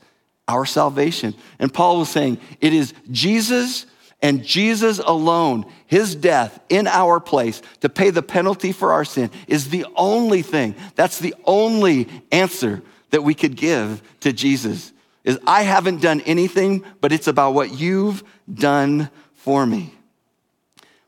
our 0.49 0.67
salvation. 0.67 1.35
And 1.59 1.73
Paul 1.73 2.01
was 2.01 2.11
saying, 2.11 2.41
it 2.61 2.75
is 2.75 2.93
Jesus 3.11 3.87
and 4.21 4.45
Jesus 4.45 4.99
alone, 4.99 5.65
his 5.87 6.15
death 6.15 6.59
in 6.69 6.87
our 6.87 7.21
place 7.21 7.63
to 7.81 7.89
pay 7.89 8.11
the 8.11 8.23
penalty 8.23 8.73
for 8.73 8.93
our 8.93 9.05
sin, 9.05 9.31
is 9.47 9.71
the 9.71 9.87
only 9.95 10.43
thing, 10.43 10.75
that's 10.97 11.19
the 11.19 11.35
only 11.45 12.09
answer 12.33 12.83
that 13.11 13.23
we 13.23 13.35
could 13.35 13.57
give 13.57 14.03
to 14.21 14.33
Jesus. 14.33 14.93
Is 15.25 15.39
I 15.47 15.63
haven't 15.63 16.01
done 16.01 16.21
anything, 16.23 16.85
but 17.01 17.13
it's 17.13 17.29
about 17.29 17.55
what 17.55 17.73
you've 17.73 18.25
done 18.53 19.11
for 19.35 19.65
me. 19.65 19.95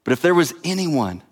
But 0.05 0.13
if 0.13 0.23
there 0.23 0.35
was 0.35 0.55
anyone, 0.65 1.23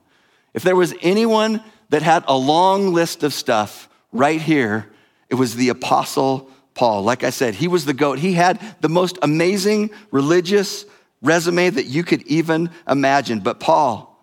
if 0.54 0.62
there 0.62 0.76
was 0.76 0.94
anyone 1.00 1.62
that 1.90 2.02
had 2.02 2.24
a 2.26 2.36
long 2.36 2.92
list 2.92 3.22
of 3.22 3.32
stuff 3.32 3.88
right 4.12 4.40
here, 4.40 4.86
it 5.28 5.34
was 5.34 5.54
the 5.54 5.68
Apostle 5.68 6.50
Paul. 6.74 7.02
Like 7.02 7.24
I 7.24 7.30
said, 7.30 7.54
he 7.54 7.68
was 7.68 7.84
the 7.84 7.94
goat. 7.94 8.18
He 8.18 8.34
had 8.34 8.60
the 8.80 8.88
most 8.88 9.18
amazing 9.22 9.90
religious 10.10 10.84
resume 11.22 11.70
that 11.70 11.86
you 11.86 12.04
could 12.04 12.22
even 12.22 12.70
imagine. 12.88 13.40
But 13.40 13.60
Paul, 13.60 14.16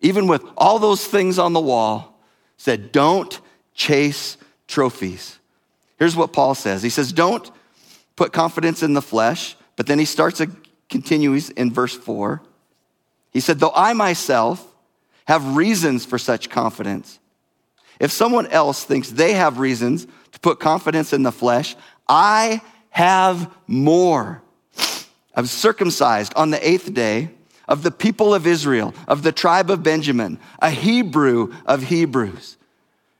even 0.00 0.26
with 0.26 0.42
all 0.56 0.78
those 0.78 1.04
things 1.04 1.38
on 1.38 1.52
the 1.52 1.60
wall, 1.60 2.20
said, 2.56 2.92
Don't 2.92 3.40
chase 3.74 4.36
trophies. 4.66 5.38
Here's 5.98 6.16
what 6.16 6.32
Paul 6.32 6.54
says 6.54 6.82
He 6.82 6.90
says, 6.90 7.12
Don't 7.12 7.50
put 8.16 8.32
confidence 8.32 8.82
in 8.82 8.94
the 8.94 9.02
flesh. 9.02 9.56
But 9.76 9.86
then 9.86 9.98
he 9.98 10.04
starts 10.04 10.38
to 10.38 10.50
continues 10.90 11.48
in 11.48 11.72
verse 11.72 11.96
4. 11.96 12.42
He 13.32 13.40
said, 13.40 13.60
Though 13.60 13.72
I 13.74 13.94
myself 13.94 14.66
have 15.24 15.56
reasons 15.56 16.04
for 16.04 16.18
such 16.18 16.50
confidence, 16.50 17.18
if 17.98 18.10
someone 18.10 18.46
else 18.48 18.84
thinks 18.84 19.08
they 19.10 19.32
have 19.34 19.58
reasons 19.58 20.06
to 20.32 20.40
put 20.40 20.60
confidence 20.60 21.12
in 21.12 21.22
the 21.22 21.32
flesh, 21.32 21.76
I 22.08 22.60
have 22.90 23.50
more. 23.66 24.42
I 25.34 25.40
was 25.40 25.50
circumcised 25.50 26.32
on 26.34 26.50
the 26.50 26.68
eighth 26.68 26.92
day 26.92 27.30
of 27.68 27.82
the 27.82 27.90
people 27.90 28.34
of 28.34 28.46
Israel, 28.46 28.94
of 29.06 29.22
the 29.22 29.32
tribe 29.32 29.70
of 29.70 29.82
Benjamin, 29.82 30.38
a 30.60 30.70
Hebrew 30.70 31.54
of 31.66 31.84
Hebrews. 31.84 32.56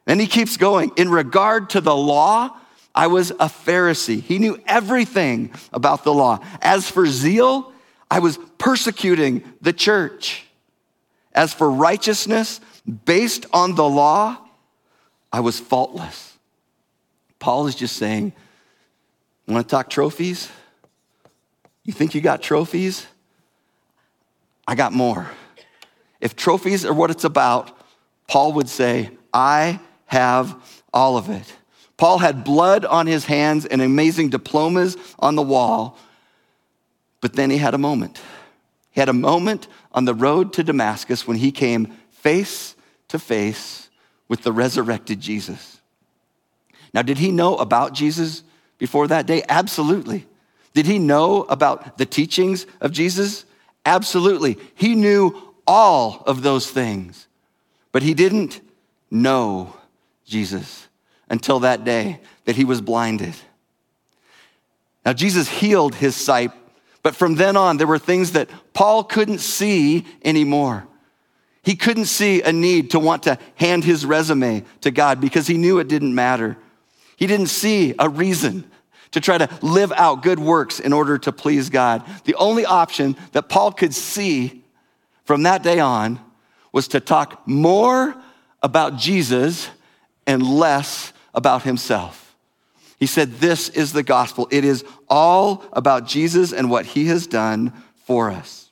And 0.07 0.21
he 0.21 0.26
keeps 0.26 0.57
going. 0.57 0.90
In 0.97 1.09
regard 1.09 1.71
to 1.71 1.81
the 1.81 1.95
law, 1.95 2.57
I 2.95 3.07
was 3.07 3.31
a 3.31 3.47
Pharisee. 3.47 4.21
He 4.21 4.38
knew 4.38 4.61
everything 4.67 5.52
about 5.73 6.02
the 6.02 6.12
law. 6.12 6.40
As 6.61 6.90
for 6.90 7.07
zeal, 7.07 7.73
I 8.11 8.19
was 8.19 8.38
persecuting 8.59 9.45
the 9.61 9.73
church. 9.73 10.45
As 11.33 11.55
for 11.55 11.71
righteousness, 11.71 12.61
based 13.05 13.47
on 13.52 13.76
the 13.76 13.88
law, 13.88 14.37
I 15.33 15.40
was 15.40 15.61
faultless. 15.61 16.37
Paul 17.38 17.69
is 17.69 17.76
just 17.76 17.97
saying, 17.97 18.33
want 19.47 19.69
to 19.69 19.71
talk 19.71 19.88
trophies? 19.88 20.50
You 21.85 21.93
think 21.93 22.15
you 22.15 22.21
got 22.21 22.43
trophies? 22.43 23.07
I 24.67 24.75
got 24.75 24.93
more. 24.93 25.31
If 26.21 26.37
trophies 26.37 26.85
are 26.85 26.93
what 26.93 27.11
it's 27.11 27.25
about, 27.25 27.77
Paul 28.29 28.53
would 28.55 28.69
say, 28.69 29.11
I 29.33 29.81
have 30.07 30.55
all 30.93 31.17
of 31.17 31.31
it. 31.31 31.57
Paul 31.97 32.19
had 32.19 32.45
blood 32.45 32.85
on 32.85 33.07
his 33.07 33.25
hands 33.25 33.67
and 33.67 33.83
amazing 33.83 34.31
diplomas 34.31 34.97
on 35.19 35.37
the 35.37 35.43
wall, 35.43 35.99
but 37.21 37.35
then 37.35 37.51
he 37.51 37.59
had 37.59 37.75
a 37.75 37.79
moment. 37.79 38.21
He 38.91 39.01
had 39.01 39.09
a 39.09 39.15
moment 39.15 39.69
on 39.93 40.05
the 40.05 40.15
road 40.15 40.53
to 40.55 40.63
Damascus 40.63 41.27
when 41.27 41.37
he 41.37 41.53
came 41.53 41.97
face 42.11 42.75
to 43.09 43.19
face 43.19 43.89
with 44.29 44.43
the 44.43 44.53
resurrected 44.53 45.21
Jesus. 45.21 45.81
Now, 46.95 47.03
did 47.03 47.19
he 47.19 47.31
know 47.31 47.57
about 47.57 47.93
Jesus 47.93 48.43
before 48.79 49.07
that 49.09 49.27
day? 49.27 49.43
Absolutely. 49.49 50.27
Did 50.75 50.87
he 50.87 50.99
know 50.99 51.43
about 51.45 51.99
the 51.99 52.07
teachings 52.07 52.67
of 52.81 52.93
Jesus? 52.93 53.45
Absolutely. 53.85 54.59
He 54.75 54.95
knew 54.95 55.55
all 55.67 56.23
of 56.27 56.43
those 56.43 56.71
things, 56.71 57.27
but 57.93 58.03
he 58.03 58.15
didn't 58.15 58.61
know 59.11 59.75
Jesus 60.25 60.89
until 61.29 61.61
that 61.61 61.85
day 61.85 62.21
that 62.45 62.57
he 62.57 62.65
was 62.65 62.81
blinded. 62.81 63.35
Now, 65.05 65.12
Jesus 65.12 65.49
healed 65.49 65.95
his 65.95 66.15
sight, 66.15 66.53
but 67.03 67.17
from 67.17 67.37
then 67.37 67.57
on, 67.57 67.79
there 67.79 67.87
were 67.87 67.99
things 67.99 68.33
that 68.33 68.50
Paul 68.75 69.05
couldn't 69.05 69.39
see 69.39 70.05
anymore. 70.25 70.87
He 71.62 71.77
couldn't 71.77 72.07
see 72.07 72.43
a 72.43 72.53
need 72.53 72.91
to 72.93 72.99
want 72.99 73.25
to 73.25 73.39
hand 73.55 73.85
his 73.85 74.05
resume 74.07 74.65
to 74.83 74.91
God 74.91 75.21
because 75.21 75.47
he 75.47 75.59
knew 75.59 75.79
it 75.79 75.89
didn't 75.89 76.15
matter. 76.15 76.57
He 77.17 77.27
didn't 77.27 77.49
see 77.49 77.95
a 77.99 78.09
reason 78.09 78.71
to 79.12 79.21
try 79.21 79.38
to 79.38 79.49
live 79.62 79.93
out 79.93 80.23
good 80.23 80.38
works 80.38 80.81
in 80.81 80.93
order 80.93 81.19
to 81.19 81.33
please 81.33 81.71
God. 81.71 82.05
The 82.25 82.35
only 82.37 82.64
option 82.64 83.17
that 83.33 83.49
Paul 83.49 83.73
could 83.73 83.95
see 83.95 84.64
from 85.25 85.43
that 85.45 85.62
day 85.62 85.81
on 85.81 86.21
was 86.73 86.88
to 86.88 87.00
talk 87.00 87.47
more 87.47 88.14
about 88.62 88.97
Jesus 88.97 89.69
and 90.26 90.43
less 90.43 91.12
about 91.35 91.62
himself. 91.62 92.37
He 92.99 93.07
said, 93.07 93.33
This 93.35 93.69
is 93.71 93.93
the 93.93 94.02
gospel. 94.02 94.47
It 94.50 94.64
is 94.64 94.85
all 95.09 95.64
about 95.73 96.07
Jesus 96.07 96.52
and 96.52 96.71
what 96.71 96.87
he 96.87 97.07
has 97.07 97.26
done 97.26 97.73
for 98.05 98.31
us. 98.31 98.71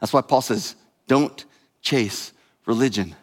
That's 0.00 0.12
why 0.12 0.20
Paul 0.20 0.42
says, 0.42 0.76
Don't 1.08 1.44
chase 1.80 2.32
religion. 2.66 3.16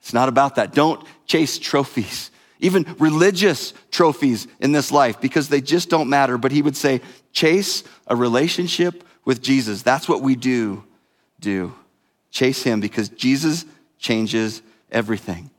It's 0.00 0.12
not 0.12 0.28
about 0.28 0.56
that. 0.56 0.74
Don't 0.74 1.06
chase 1.26 1.58
trophies 1.58 2.30
even 2.60 2.86
religious 2.98 3.72
trophies 3.90 4.46
in 4.60 4.72
this 4.72 4.90
life 4.90 5.20
because 5.20 5.48
they 5.48 5.60
just 5.60 5.88
don't 5.90 6.08
matter. 6.08 6.38
But 6.38 6.52
he 6.52 6.62
would 6.62 6.76
say, 6.76 7.00
chase 7.32 7.84
a 8.06 8.16
relationship 8.16 9.04
with 9.24 9.42
Jesus. 9.42 9.82
That's 9.82 10.08
what 10.08 10.22
we 10.22 10.34
do, 10.34 10.84
do. 11.40 11.74
Chase 12.30 12.62
him 12.62 12.80
because 12.80 13.08
Jesus 13.10 13.64
changes 13.98 14.62
everything. 14.90 15.50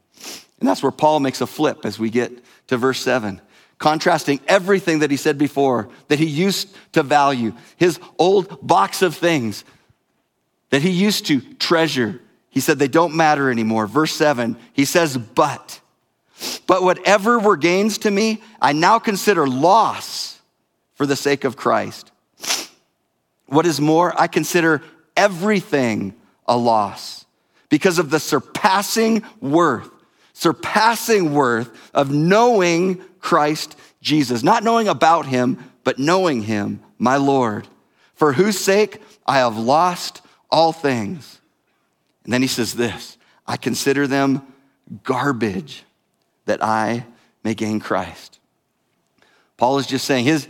And 0.60 0.68
that's 0.68 0.84
where 0.84 0.92
Paul 0.92 1.20
makes 1.20 1.42
a 1.42 1.48
flip 1.48 1.86
as 1.86 1.98
we 1.98 2.10
get 2.10 2.32
to 2.68 2.78
verse 2.78 3.00
7, 3.00 3.42
contrasting 3.78 4.40
everything 4.48 5.00
that 5.00 5.12
he 5.12 5.18
said 5.18 5.38
before 5.38 5.90
that 6.10 6.20
he 6.20 6.26
used 6.26 6.76
to 6.94 7.04
value, 7.04 7.54
his 7.78 8.00
old 8.18 8.66
box 8.66 9.02
of 9.02 9.16
things 9.16 9.64
that 10.70 10.82
he 10.82 10.90
used 10.90 11.28
to 11.28 11.42
treasure. 11.56 12.22
He 12.50 12.60
said 12.60 12.78
they 12.80 12.88
don't 12.88 13.16
matter 13.16 13.50
anymore. 13.50 13.88
Verse 13.88 14.14
7, 14.14 14.58
he 14.74 14.86
says, 14.86 15.18
But, 15.18 15.80
but 16.68 16.84
whatever 16.84 17.40
were 17.40 17.58
gains 17.58 17.98
to 18.00 18.12
me, 18.12 18.42
I 18.62 18.74
now 18.74 19.00
consider 19.00 19.48
loss 19.48 20.40
for 20.96 21.06
the 21.06 21.16
sake 21.16 21.44
of 21.44 21.56
Christ. 21.56 22.12
What 23.48 23.66
is 23.66 23.82
more, 23.82 24.20
I 24.20 24.28
consider 24.28 24.82
everything 25.18 26.14
a 26.46 26.58
loss 26.58 27.26
because 27.70 28.00
of 28.00 28.10
the 28.10 28.20
surpassing 28.20 29.24
worth 29.42 29.90
surpassing 30.40 31.34
worth 31.34 31.70
of 31.94 32.12
knowing 32.12 32.96
Christ 33.20 33.76
Jesus. 34.02 34.42
Not 34.42 34.64
knowing 34.64 34.88
about 34.88 35.26
him, 35.26 35.58
but 35.84 36.00
knowing 36.00 36.44
him, 36.44 36.80
my 36.98 37.18
Lord, 37.18 37.68
for 38.16 38.32
whose 38.32 38.58
sake 38.58 39.02
I 39.28 39.40
have 39.40 39.58
lost 39.58 40.22
all 40.50 40.72
things. 40.72 41.42
And 42.24 42.32
then 42.32 42.42
he 42.42 42.48
says 42.48 42.74
this 42.74 43.18
I 43.46 43.58
consider 43.58 44.08
them 44.08 44.42
garbage 45.04 45.84
that 46.50 46.64
I 46.64 47.06
may 47.44 47.54
gain 47.54 47.80
Christ. 47.80 48.40
Paul 49.56 49.78
is 49.78 49.86
just 49.86 50.06
saying 50.06 50.26
his, 50.26 50.48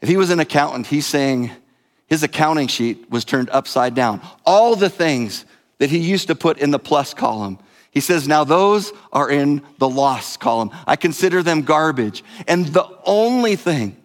if 0.00 0.08
he 0.08 0.16
was 0.16 0.30
an 0.30 0.38
accountant, 0.38 0.86
he's 0.86 1.04
saying 1.04 1.50
his 2.06 2.22
accounting 2.22 2.68
sheet 2.68 3.10
was 3.10 3.24
turned 3.24 3.50
upside 3.50 3.96
down. 3.96 4.20
All 4.46 4.76
the 4.76 4.88
things 4.88 5.44
that 5.78 5.90
he 5.90 5.98
used 5.98 6.28
to 6.28 6.36
put 6.36 6.58
in 6.58 6.70
the 6.70 6.78
plus 6.78 7.12
column, 7.12 7.58
he 7.90 7.98
says, 7.98 8.28
Now 8.28 8.44
those 8.44 8.92
are 9.12 9.28
in 9.28 9.62
the 9.78 9.88
loss 9.88 10.36
column. 10.36 10.70
I 10.86 10.94
consider 10.94 11.42
them 11.42 11.62
garbage. 11.62 12.22
And 12.46 12.66
the 12.66 12.86
only 13.04 13.56
thing 13.56 13.96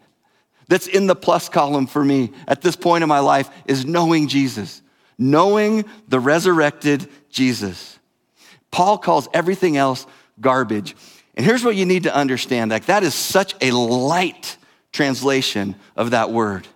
that's 0.67 0.87
in 0.87 1.05
the 1.05 1.15
plus 1.15 1.49
column 1.49 1.85
for 1.85 2.03
me 2.03 2.31
at 2.47 2.63
this 2.63 2.75
point 2.75 3.03
in 3.03 3.09
my 3.09 3.19
life 3.19 3.47
is 3.67 3.85
knowing 3.85 4.27
Jesus, 4.27 4.81
knowing 5.19 5.85
the 6.07 6.19
resurrected 6.19 7.07
Jesus. 7.29 7.99
Paul 8.71 8.97
calls 8.97 9.29
everything 9.35 9.77
else 9.77 10.07
garbage. 10.39 10.95
And 11.37 11.45
here's 11.45 11.63
what 11.63 11.75
you 11.75 11.85
need 11.85 12.03
to 12.03 12.13
understand 12.13 12.71
like, 12.71 12.87
that 12.87 13.03
is 13.03 13.13
such 13.13 13.55
a 13.61 13.71
light 13.71 14.57
translation 14.91 15.75
of 15.95 16.11
that 16.11 16.31
word. 16.31 16.67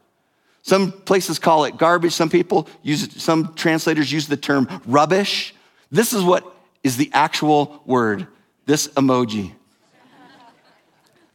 Some 0.61 0.91
places 0.91 1.39
call 1.39 1.65
it 1.65 1.77
garbage. 1.77 2.13
Some 2.13 2.29
people 2.29 2.69
use 2.83 3.03
it, 3.03 3.13
some 3.13 3.55
translators 3.55 4.11
use 4.11 4.27
the 4.27 4.37
term 4.37 4.69
rubbish. 4.85 5.55
This 5.91 6.13
is 6.13 6.23
what 6.23 6.45
is 6.83 6.95
the 6.95 7.09
actual 7.11 7.81
word, 7.87 8.27
this 8.67 8.87
emoji. 8.89 9.53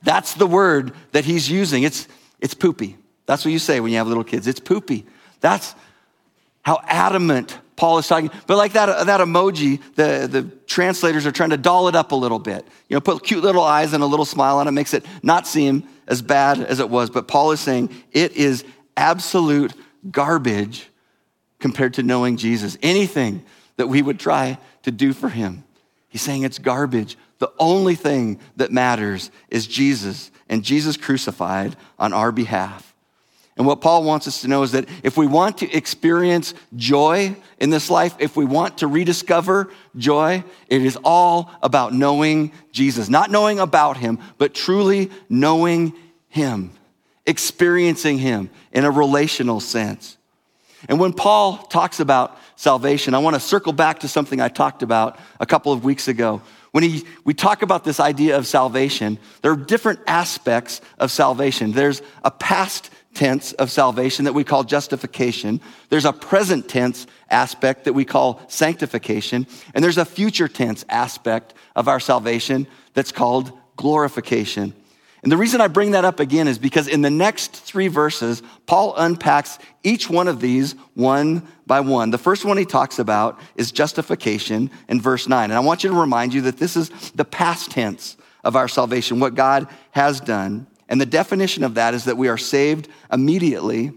That's 0.05 0.35
the 0.35 0.47
word 0.47 0.93
that 1.11 1.25
he's 1.25 1.51
using. 1.51 1.83
It's, 1.83 2.07
it's 2.41 2.55
poopy. 2.55 2.97
That's 3.27 3.45
what 3.45 3.51
you 3.51 3.59
say 3.59 3.81
when 3.81 3.91
you 3.91 3.99
have 3.99 4.07
little 4.07 4.23
kids. 4.23 4.47
It's 4.47 4.61
poopy. 4.61 5.05
That's 5.41 5.75
how 6.63 6.81
adamant 6.85 7.59
Paul 7.77 7.99
is 7.99 8.09
talking. 8.09 8.31
But 8.47 8.57
like 8.57 8.73
that, 8.73 9.07
that 9.07 9.21
emoji, 9.21 9.81
the, 9.95 10.27
the 10.31 10.43
translators 10.67 11.27
are 11.27 11.33
trying 11.33 11.51
to 11.51 11.57
doll 11.57 11.89
it 11.89 11.95
up 11.95 12.13
a 12.13 12.17
little 12.17 12.39
bit. 12.39 12.67
You 12.89 12.97
know, 12.97 13.01
put 13.01 13.23
cute 13.23 13.45
little 13.45 13.63
eyes 13.63 13.93
and 13.93 14.03
a 14.03 14.07
little 14.07 14.25
smile 14.25 14.59
on 14.59 14.67
it, 14.67 14.73
makes 14.73 14.95
it 14.95 15.05
not 15.23 15.47
seem 15.47 15.87
as 16.07 16.23
bad 16.23 16.59
as 16.61 16.81
it 16.81 16.89
was. 16.89 17.11
But 17.11 17.29
Paul 17.29 17.53
is 17.53 17.61
saying 17.61 17.91
it 18.13 18.33
is 18.33 18.65
absolute 18.97 19.75
garbage 20.11 20.89
compared 21.59 21.95
to 21.95 22.03
knowing 22.03 22.37
Jesus. 22.37 22.79
Anything 22.83 23.45
that 23.77 23.89
we 23.89 24.01
would 24.01 24.19
try 24.19 24.59
to 24.83 24.91
do 24.91 25.13
for 25.13 25.29
him. 25.29 25.65
He's 26.09 26.23
saying 26.23 26.45
it's 26.45 26.59
garbage. 26.59 27.19
The 27.39 27.53
only 27.59 27.95
thing 27.95 28.41
that 28.57 28.73
matters 28.73 29.31
is 29.51 29.67
Jesus 29.67 30.31
and 30.49 30.65
Jesus 30.65 30.97
crucified 30.97 31.77
on 31.99 32.15
our 32.15 32.33
behalf. 32.33 32.96
And 33.57 33.67
what 33.67 33.81
Paul 33.81 34.05
wants 34.05 34.29
us 34.29 34.43
to 34.43 34.49
know 34.49 34.63
is 34.63 34.73
that 34.73 34.87
if 35.03 35.17
we 35.17 35.27
want 35.27 35.59
to 35.59 35.73
experience 35.73 36.53
joy 36.77 37.35
in 37.59 37.71
this 37.71 37.89
life, 37.89 38.15
if 38.19 38.37
we 38.37 38.45
want 38.45 38.79
to 38.79 38.87
rediscover 38.87 39.71
joy, 39.97 40.45
it 40.69 40.83
is 40.83 40.99
all 41.03 41.51
about 41.63 41.95
knowing 41.95 42.53
Jesus. 42.71 43.09
Not 43.09 43.31
knowing 43.31 43.59
about 43.59 43.97
him, 43.97 44.19
but 44.37 44.53
truly 44.53 45.11
knowing 45.31 45.95
him, 46.29 46.71
experiencing 47.25 48.19
him 48.19 48.51
in 48.73 48.85
a 48.85 48.91
relational 48.91 49.61
sense. 49.61 50.19
And 50.87 51.01
when 51.01 51.15
Paul 51.15 51.57
talks 51.57 51.99
about 51.99 52.39
salvation, 52.57 53.15
I 53.15 53.19
want 53.19 53.35
to 53.35 53.41
circle 53.41 53.73
back 53.73 54.01
to 54.01 54.09
something 54.09 54.39
I 54.39 54.49
talked 54.49 54.83
about 54.83 55.19
a 55.41 55.47
couple 55.47 55.73
of 55.73 55.83
weeks 55.83 56.09
ago. 56.09 56.43
When 56.73 56.85
he, 56.85 57.05
we 57.25 57.33
talk 57.33 57.63
about 57.63 57.85
this 57.85 58.01
idea 58.01 58.37
of 58.37 58.47
salvation, 58.47 59.19
there 59.41 59.51
are 59.51 59.57
different 59.57 60.01
aspects 60.07 60.83
of 60.99 61.11
salvation. 61.11 61.73
There's 61.73 62.03
a 62.23 62.31
past 62.31 62.91
tense 63.17 63.53
of 63.55 63.71
salvation 63.71 64.27
that 64.27 64.35
we 64.35 64.45
call 64.45 64.63
justification. 64.63 65.61
There's 65.89 66.05
a 66.05 66.13
present 66.13 66.69
tense 66.69 67.07
aspect 67.31 67.85
that 67.85 67.95
we 67.95 68.05
call 68.05 68.41
sanctification. 68.49 69.47
And 69.75 69.83
there's 69.83 69.99
a 69.99 70.05
future 70.05 70.49
tense 70.49 70.85
aspect 70.89 71.55
of 71.75 71.89
our 71.89 71.99
salvation 71.99 72.69
that's 72.95 73.13
called 73.13 73.51
glorification. 73.77 74.75
And 75.23 75.33
the 75.33 75.37
reason 75.37 75.61
I 75.61 75.67
bring 75.69 75.93
that 75.93 76.05
up 76.05 76.21
again 76.21 76.47
is 76.47 76.59
because 76.59 76.87
in 76.87 77.03
the 77.03 77.11
next 77.11 77.53
three 77.53 77.89
verses, 77.89 78.43
Paul 78.67 78.95
unpacks 78.97 79.59
each 79.83 80.09
one 80.09 80.29
of 80.29 80.41
these 80.41 80.75
one 80.95 81.49
by 81.67 81.81
one. 81.81 82.11
The 82.11 82.19
first 82.19 82.45
one 82.45 82.59
he 82.59 82.65
talks 82.65 82.99
about 82.99 83.41
is 83.57 83.73
justification 83.73 84.71
in 84.89 85.01
verse 85.01 85.27
9. 85.27 85.51
And 85.51 85.55
I 85.55 85.61
want 85.61 85.83
you 85.83 85.91
to 85.91 85.97
remind 85.97 86.33
you 86.33 86.43
that 86.43 86.59
this 86.59 86.77
is 86.77 86.91
the 87.13 87.25
past 87.25 87.73
tense 87.73 88.17
of 88.45 88.55
our 88.55 88.69
salvation, 88.69 89.19
what 89.19 89.35
God 89.35 89.67
has 89.91 90.21
done. 90.21 90.67
And 90.89 91.01
the 91.01 91.07
definition 91.07 91.65
of 91.65 91.75
that 91.75 91.95
is 91.95 92.05
that 92.05 92.17
we 92.17 92.29
are 92.29 92.39
saved 92.39 92.89
immediately. 93.13 93.93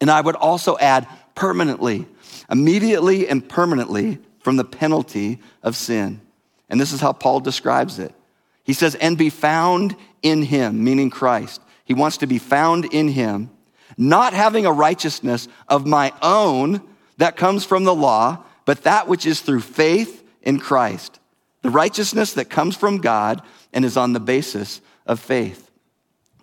And 0.00 0.10
I 0.10 0.20
would 0.20 0.36
also 0.36 0.76
add 0.78 1.08
permanently, 1.34 2.06
immediately 2.50 3.28
and 3.28 3.48
permanently 3.48 4.18
from 4.40 4.56
the 4.56 4.64
penalty 4.64 5.40
of 5.62 5.76
sin. 5.76 6.20
And 6.68 6.80
this 6.80 6.92
is 6.92 7.00
how 7.00 7.12
Paul 7.12 7.40
describes 7.40 7.98
it. 7.98 8.14
He 8.62 8.74
says, 8.74 8.94
and 8.96 9.16
be 9.16 9.30
found 9.30 9.96
in 10.22 10.42
him, 10.42 10.84
meaning 10.84 11.10
Christ. 11.10 11.62
He 11.84 11.94
wants 11.94 12.18
to 12.18 12.26
be 12.26 12.38
found 12.38 12.84
in 12.92 13.08
him, 13.08 13.50
not 13.96 14.34
having 14.34 14.66
a 14.66 14.72
righteousness 14.72 15.48
of 15.68 15.86
my 15.86 16.12
own 16.20 16.82
that 17.16 17.36
comes 17.36 17.64
from 17.64 17.84
the 17.84 17.94
law, 17.94 18.44
but 18.66 18.82
that 18.82 19.08
which 19.08 19.24
is 19.24 19.40
through 19.40 19.60
faith 19.60 20.22
in 20.42 20.58
Christ. 20.58 21.18
The 21.62 21.70
righteousness 21.70 22.34
that 22.34 22.50
comes 22.50 22.76
from 22.76 22.98
God 22.98 23.42
and 23.72 23.84
is 23.84 23.96
on 23.96 24.12
the 24.12 24.20
basis 24.20 24.80
of 25.06 25.18
faith. 25.18 25.67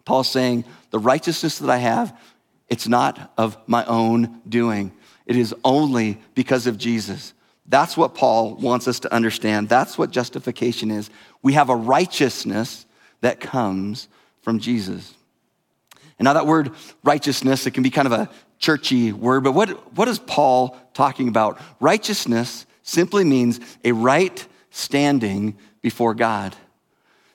Paul's 0.06 0.30
saying, 0.30 0.66
the 0.92 1.00
righteousness 1.00 1.60
that 1.60 1.70
I 1.70 1.78
have, 1.78 2.18
it's 2.70 2.88
not 2.88 3.34
of 3.38 3.58
my 3.68 3.84
own 3.86 4.42
doing. 4.48 4.92
It 5.26 5.36
is 5.36 5.54
only 5.64 6.20
because 6.36 6.68
of 6.68 6.78
Jesus. 6.78 7.34
That's 7.68 7.98
what 7.98 8.14
Paul 8.14 8.56
wants 8.56 8.88
us 8.88 9.00
to 9.02 9.14
understand. 9.14 9.70
That's 9.70 9.98
what 9.98 10.12
justification 10.12 10.92
is. 10.92 11.10
We 11.42 11.54
have 11.54 11.70
a 11.70 11.76
righteousness 11.76 12.86
that 13.22 13.40
comes 13.40 14.08
from 14.42 14.60
Jesus. 14.60 15.14
And 16.20 16.26
now 16.26 16.34
that 16.34 16.46
word 16.46 16.72
righteousness, 17.04 17.66
it 17.66 17.72
can 17.72 17.84
be 17.84 17.90
kind 17.90 18.06
of 18.06 18.12
a 18.14 18.30
churchy 18.60 19.12
word, 19.12 19.44
but 19.44 19.54
what, 19.54 19.96
what 19.96 20.08
is 20.08 20.20
Paul 20.20 20.78
talking 20.94 21.28
about? 21.28 21.60
Righteousness 21.80 22.66
simply 22.84 23.24
means 23.24 23.60
a 23.84 23.92
right 23.92 24.48
standing 24.70 25.58
before 25.82 26.14
God. 26.14 26.56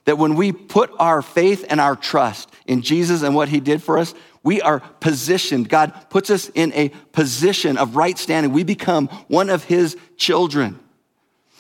That 0.07 0.19
when 0.19 0.35
we 0.35 0.53
put 0.53 0.91
our 0.99 1.23
faith 1.23 1.65
and 1.69 1.81
our 1.81 1.95
trust 1.95 2.51
in 2.67 2.83
Jesus 2.83 3.23
and 3.23 3.35
what 3.35 3.49
he 3.49 3.61
did 3.61 3.83
for 3.83 3.99
us, 3.99 4.15
we 4.43 4.63
are 4.63 4.81
positioned. 4.81 5.69
God 5.69 6.07
puts 6.09 6.31
us 6.31 6.51
in 6.55 6.73
a 6.73 6.89
position 7.13 7.77
of 7.77 7.97
right 7.97 8.19
standing. 8.19 8.53
We 8.53 8.65
become 8.65 9.09
one 9.29 9.51
of 9.51 9.65
his 9.65 9.97
children. 10.17 10.79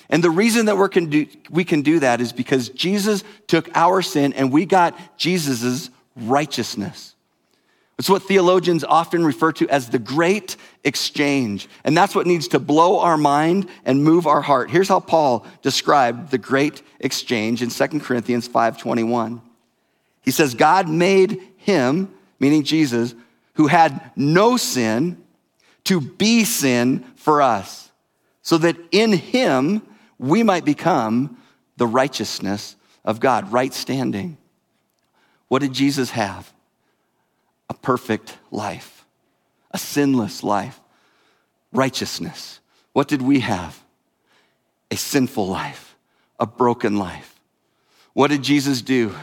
And 0.08 0.24
the 0.24 0.30
reason 0.30 0.66
that 0.66 0.76
we 0.76 0.88
can 0.88 1.10
do, 1.10 1.26
we 1.50 1.64
can 1.64 1.82
do 1.82 2.00
that 2.00 2.20
is 2.20 2.32
because 2.32 2.68
Jesus 2.70 3.22
took 3.46 3.68
our 3.74 4.02
sin 4.02 4.32
and 4.32 4.50
we 4.50 4.66
got 4.66 5.18
Jesus' 5.18 5.90
righteousness. 6.16 7.14
It's 8.00 8.08
what 8.08 8.22
theologians 8.22 8.82
often 8.82 9.26
refer 9.26 9.52
to 9.52 9.68
as 9.68 9.90
the 9.90 9.98
great 9.98 10.56
exchange. 10.84 11.68
And 11.84 11.94
that's 11.94 12.14
what 12.14 12.26
needs 12.26 12.48
to 12.48 12.58
blow 12.58 13.00
our 13.00 13.18
mind 13.18 13.68
and 13.84 14.02
move 14.02 14.26
our 14.26 14.40
heart. 14.40 14.70
Here's 14.70 14.88
how 14.88 15.00
Paul 15.00 15.44
described 15.60 16.30
the 16.30 16.38
great 16.38 16.80
exchange 17.00 17.60
in 17.60 17.68
2 17.68 18.00
Corinthians 18.00 18.48
5:21. 18.48 19.42
He 20.22 20.30
says, 20.30 20.54
God 20.54 20.88
made 20.88 21.42
him, 21.58 22.10
meaning 22.38 22.62
Jesus, 22.62 23.14
who 23.56 23.66
had 23.66 24.12
no 24.16 24.56
sin, 24.56 25.22
to 25.84 26.00
be 26.00 26.44
sin 26.44 27.04
for 27.16 27.42
us, 27.42 27.90
so 28.40 28.56
that 28.56 28.78
in 28.92 29.12
him 29.12 29.82
we 30.18 30.42
might 30.42 30.64
become 30.64 31.36
the 31.76 31.86
righteousness 31.86 32.76
of 33.04 33.20
God, 33.20 33.52
right 33.52 33.74
standing. 33.74 34.38
What 35.48 35.60
did 35.60 35.74
Jesus 35.74 36.12
have? 36.12 36.50
A 37.70 37.74
perfect 37.74 38.36
life, 38.50 39.06
a 39.70 39.78
sinless 39.78 40.42
life, 40.42 40.78
righteousness. 41.72 42.60
What 42.92 43.08
did 43.08 43.22
we 43.22 43.40
have? 43.40 43.82
A 44.90 44.96
sinful 44.96 45.48
life, 45.48 45.96
a 46.38 46.46
broken 46.46 46.98
life. 46.98 47.40
What 48.12 48.28
did 48.28 48.42
Jesus 48.42 48.82
do? 48.82 49.14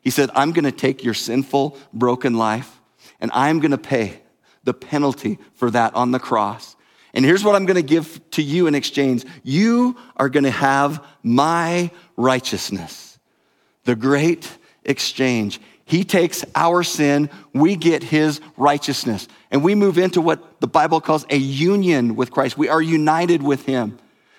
He 0.00 0.10
said, 0.10 0.30
I'm 0.34 0.52
going 0.52 0.64
to 0.64 0.72
take 0.72 1.04
your 1.04 1.14
sinful, 1.14 1.76
broken 1.92 2.34
life 2.34 2.80
and 3.20 3.30
I'm 3.34 3.60
going 3.60 3.72
to 3.72 3.78
pay 3.78 4.20
the 4.64 4.74
penalty 4.74 5.38
for 5.54 5.70
that 5.70 5.94
on 5.94 6.12
the 6.12 6.18
cross. 6.18 6.76
And 7.14 7.24
here's 7.24 7.42
what 7.42 7.54
I'm 7.54 7.66
going 7.66 7.76
to 7.76 7.82
give 7.82 8.20
to 8.32 8.42
you 8.42 8.66
in 8.66 8.74
exchange 8.74 9.24
you 9.42 9.96
are 10.16 10.28
going 10.28 10.44
to 10.44 10.50
have 10.50 11.04
my 11.22 11.90
righteousness, 12.16 13.18
the 13.84 13.96
great 13.96 14.58
exchange. 14.84 15.60
He 15.88 16.02
takes 16.02 16.44
our 16.56 16.82
sin, 16.82 17.30
we 17.54 17.76
get 17.76 18.02
his 18.02 18.40
righteousness, 18.56 19.28
and 19.52 19.62
we 19.62 19.76
move 19.76 19.98
into 19.98 20.20
what 20.20 20.60
the 20.60 20.66
Bible 20.66 21.00
calls 21.00 21.24
a 21.30 21.36
union 21.36 22.16
with 22.16 22.32
Christ. 22.32 22.58
We 22.58 22.68
are 22.68 22.82
united 22.82 23.40
with 23.40 23.64
him, 23.66 23.96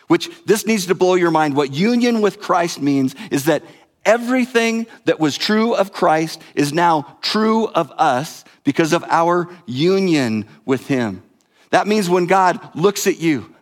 which 0.08 0.30
this 0.46 0.66
needs 0.66 0.88
to 0.88 0.96
blow 0.96 1.16
your 1.16 1.32
mind. 1.32 1.56
What 1.56 1.74
union 1.74 2.20
with 2.20 2.42
Christ 2.42 2.82
means 2.82 3.16
is 3.32 3.46
that 3.46 3.64
everything 4.04 4.88
that 5.06 5.22
was 5.22 5.38
true 5.38 5.74
of 5.74 5.94
Christ 5.94 6.42
is 6.54 6.74
now 6.74 7.18
true 7.22 7.68
of 7.68 7.92
us 7.92 8.44
because 8.66 8.92
of 8.92 9.06
our 9.06 9.48
union 9.66 10.46
with 10.66 10.88
him. 10.88 11.24
That 11.70 11.88
means 11.88 12.10
when 12.10 12.26
God 12.26 12.76
looks 12.76 13.08
at 13.08 13.22
you, 13.22 13.56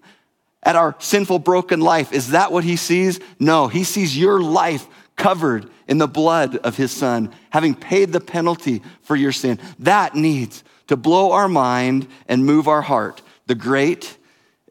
at 0.63 0.76
our 0.76 0.95
sinful, 0.98 1.38
broken 1.38 1.82
life, 1.82 2.12
is 2.12 2.30
that 2.32 2.52
what 2.52 2.63
he 2.63 2.78
sees? 2.78 3.19
No, 3.39 3.67
he 3.67 3.84
sees 3.84 4.17
your 4.17 4.41
life 4.41 4.88
covered 5.15 5.69
in 5.88 5.97
the 5.97 6.08
blood 6.08 6.58
of 6.58 6.78
his 6.78 6.91
son, 6.91 7.32
having 7.49 7.73
paid 7.73 8.12
the 8.12 8.19
penalty 8.19 8.82
for 9.01 9.15
your 9.15 9.32
sin. 9.32 9.60
That 9.80 10.15
needs 10.15 10.63
to 10.88 10.97
blow 10.97 11.32
our 11.32 11.47
mind 11.47 12.08
and 12.28 12.45
move 12.45 12.67
our 12.67 12.82
heart. 12.82 13.21
The 13.47 13.56
great 13.56 14.17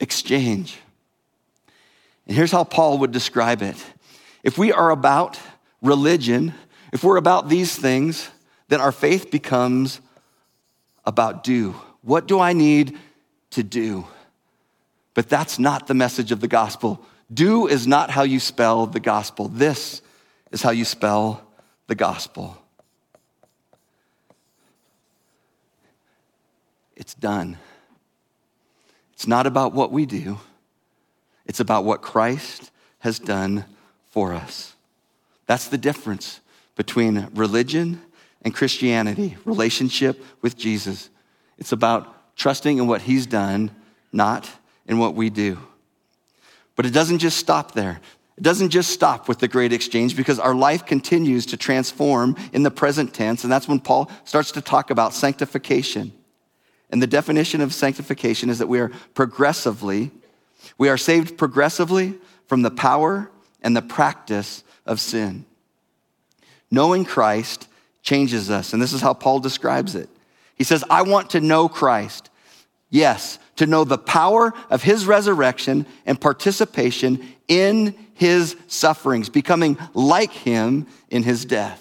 exchange. 0.01 0.79
And 2.27 2.37
here's 2.37 2.53
how 2.53 2.65
Paul 2.65 2.99
would 2.99 3.13
describe 3.13 3.63
it. 3.63 3.77
If 4.43 4.59
we 4.59 4.73
are 4.73 4.91
about 4.91 5.39
religion, 5.83 6.55
if 6.93 7.05
we're 7.05 7.17
about 7.17 7.49
these 7.49 7.75
things, 7.77 8.29
then 8.69 8.81
our 8.81 8.93
faith 8.93 9.31
becomes 9.31 10.01
about 11.05 11.45
do. 11.45 11.75
What 12.03 12.27
do 12.27 12.41
I 12.41 12.53
need 12.53 12.99
to 13.51 13.63
do? 13.63 14.07
But 15.15 15.29
that's 15.29 15.59
not 15.59 15.87
the 15.87 15.95
message 15.95 16.33
of 16.33 16.41
the 16.41 16.49
gospel. 16.49 17.05
Do 17.33 17.67
is 17.67 17.87
not 17.87 18.11
how 18.11 18.23
you 18.23 18.41
spell 18.41 18.87
the 18.87 19.01
gospel. 19.01 19.49
This 19.49 20.03
is 20.55 20.63
how 20.63 20.71
you 20.71 20.85
spell 20.85 21.43
the 21.89 21.97
gospel. 21.97 22.57
It's 26.95 27.13
done. 27.13 27.59
It's 29.15 29.27
not 29.27 29.49
about 29.49 29.73
what 29.73 29.91
we 29.91 30.07
do, 30.07 30.39
it's 31.45 31.59
about 31.59 31.85
what 31.85 32.03
Christ 32.03 32.71
has 33.01 33.19
done 33.19 33.65
for 34.11 34.33
us. 34.33 34.75
That's 35.47 35.67
the 35.67 35.77
difference 35.77 36.41
between 36.77 37.29
religion 37.35 38.01
and 38.43 38.55
Christianity, 38.55 39.37
relationship 39.45 40.23
with 40.41 40.57
Jesus. 40.57 41.11
It's 41.59 41.73
about 41.73 42.37
trusting 42.37 42.79
in 42.79 42.87
what 42.87 43.03
he's 43.03 43.27
done, 43.27 43.73
not 44.13 44.49
in 44.87 44.99
what 44.99 45.17
we 45.17 45.31
do. 45.31 45.59
But 46.77 46.87
it 46.87 46.91
doesn't 46.91 47.19
just 47.19 47.39
stop 47.39 47.73
there. 47.73 48.01
It 48.37 48.43
doesn't 48.43 48.71
just 48.71 48.91
stop 48.91 49.29
with 49.29 49.39
the 49.39 49.49
great 49.49 49.73
exchange 49.73 50.17
because 50.17 50.41
our 50.41 50.55
life 50.55 50.85
continues 50.85 51.47
to 51.47 51.57
transform 51.57 52.37
in 52.53 52.65
the 52.65 52.71
present 52.71 53.15
tense. 53.15 53.45
And 53.45 53.53
that's 53.53 53.69
when 53.69 53.79
Paul 53.79 54.11
starts 54.25 54.51
to 54.53 54.61
talk 54.61 54.91
about 54.91 55.15
sanctification. 55.15 56.13
And 56.91 57.01
the 57.01 57.07
definition 57.07 57.61
of 57.61 57.73
sanctification 57.73 58.51
is 58.51 58.59
that 58.59 58.67
we 58.67 58.81
are 58.81 58.91
progressively, 59.15 60.11
we 60.79 60.89
are 60.89 60.97
saved 60.97 61.39
progressively 61.39 62.15
from 62.47 62.63
the 62.63 62.71
power 62.71 63.31
and 63.63 63.77
the 63.77 63.83
practice 63.83 64.65
of 64.85 65.01
sin. 65.01 65.45
Knowing 66.71 67.05
Christ 67.05 67.69
changes 68.03 68.51
us. 68.51 68.73
And 68.73 68.83
this 68.83 68.93
is 68.93 69.01
how 69.01 69.15
Paul 69.15 69.39
describes 69.41 69.95
it. 69.95 70.09
He 70.57 70.65
says, 70.65 70.85
I 70.91 71.03
want 71.03 71.31
to 71.31 71.41
know 71.41 71.69
Christ. 71.69 72.31
Yes, 72.91 73.39
to 73.57 73.67
know 73.67 73.85
the 73.85 73.99
power 73.99 74.53
of 74.71 74.83
his 74.83 75.07
resurrection 75.07 75.87
and 76.05 76.21
participation 76.21 77.27
in 77.49 77.95
his 78.15 78.57
sufferings, 78.67 79.29
becoming 79.29 79.79
like 79.93 80.33
him 80.33 80.87
in 81.11 81.23
his 81.23 81.45
death. 81.45 81.81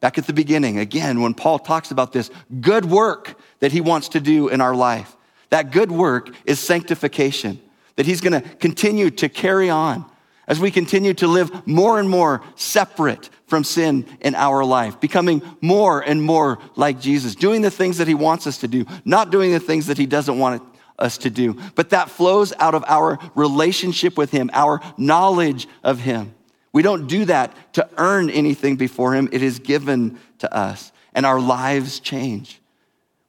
Back 0.00 0.16
at 0.16 0.26
the 0.26 0.32
beginning, 0.32 0.78
again, 0.78 1.20
when 1.20 1.34
Paul 1.34 1.58
talks 1.58 1.90
about 1.90 2.12
this 2.12 2.30
good 2.60 2.84
work 2.84 3.36
that 3.60 3.72
he 3.72 3.80
wants 3.80 4.10
to 4.10 4.20
do 4.20 4.48
in 4.48 4.60
our 4.60 4.74
life, 4.74 5.16
that 5.50 5.72
good 5.72 5.90
work 5.90 6.30
is 6.44 6.60
sanctification, 6.60 7.60
that 7.96 8.06
he's 8.06 8.20
going 8.20 8.40
to 8.40 8.48
continue 8.56 9.10
to 9.10 9.28
carry 9.28 9.70
on 9.70 10.04
as 10.46 10.60
we 10.60 10.70
continue 10.70 11.14
to 11.14 11.26
live 11.26 11.66
more 11.66 11.98
and 11.98 12.08
more 12.08 12.42
separate 12.54 13.28
from 13.46 13.64
sin 13.64 14.06
in 14.20 14.34
our 14.34 14.64
life, 14.64 15.00
becoming 15.00 15.42
more 15.60 16.00
and 16.00 16.22
more 16.22 16.58
like 16.76 17.00
Jesus, 17.00 17.34
doing 17.34 17.62
the 17.62 17.70
things 17.70 17.98
that 17.98 18.08
he 18.08 18.14
wants 18.14 18.46
us 18.46 18.58
to 18.58 18.68
do, 18.68 18.84
not 19.04 19.30
doing 19.30 19.52
the 19.52 19.60
things 19.60 19.86
that 19.86 19.98
he 19.98 20.06
doesn't 20.06 20.38
want 20.38 20.62
us 20.98 21.18
to 21.18 21.30
do. 21.30 21.56
But 21.74 21.90
that 21.90 22.10
flows 22.10 22.52
out 22.58 22.74
of 22.74 22.84
our 22.86 23.18
relationship 23.34 24.16
with 24.16 24.30
him, 24.30 24.50
our 24.52 24.80
knowledge 24.96 25.68
of 25.82 26.00
him. 26.00 26.34
We 26.72 26.82
don't 26.82 27.06
do 27.06 27.24
that 27.24 27.74
to 27.74 27.88
earn 27.96 28.30
anything 28.30 28.76
before 28.76 29.14
him, 29.14 29.28
it 29.32 29.42
is 29.42 29.58
given 29.58 30.18
to 30.38 30.54
us, 30.54 30.92
and 31.14 31.24
our 31.24 31.40
lives 31.40 32.00
change. 32.00 32.60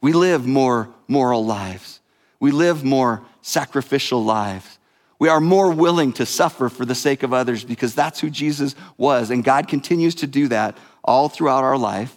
We 0.02 0.14
live 0.14 0.46
more 0.46 0.90
moral 1.08 1.46
lives, 1.46 2.00
we 2.40 2.52
live 2.52 2.84
more 2.84 3.24
sacrificial 3.42 4.24
lives. 4.24 4.78
We 5.20 5.28
are 5.28 5.42
more 5.42 5.70
willing 5.72 6.14
to 6.14 6.26
suffer 6.26 6.70
for 6.70 6.86
the 6.86 6.96
sake 6.96 7.24
of 7.24 7.34
others 7.34 7.66
because 7.66 7.94
that's 7.94 8.22
who 8.22 8.30
Jesus 8.30 8.74
was. 8.96 9.32
And 9.32 9.44
God 9.44 9.68
continues 9.68 10.16
to 10.16 10.28
do 10.28 10.48
that 10.48 10.78
all 11.04 11.28
throughout 11.28 11.66
our 11.66 11.78
life 11.78 12.16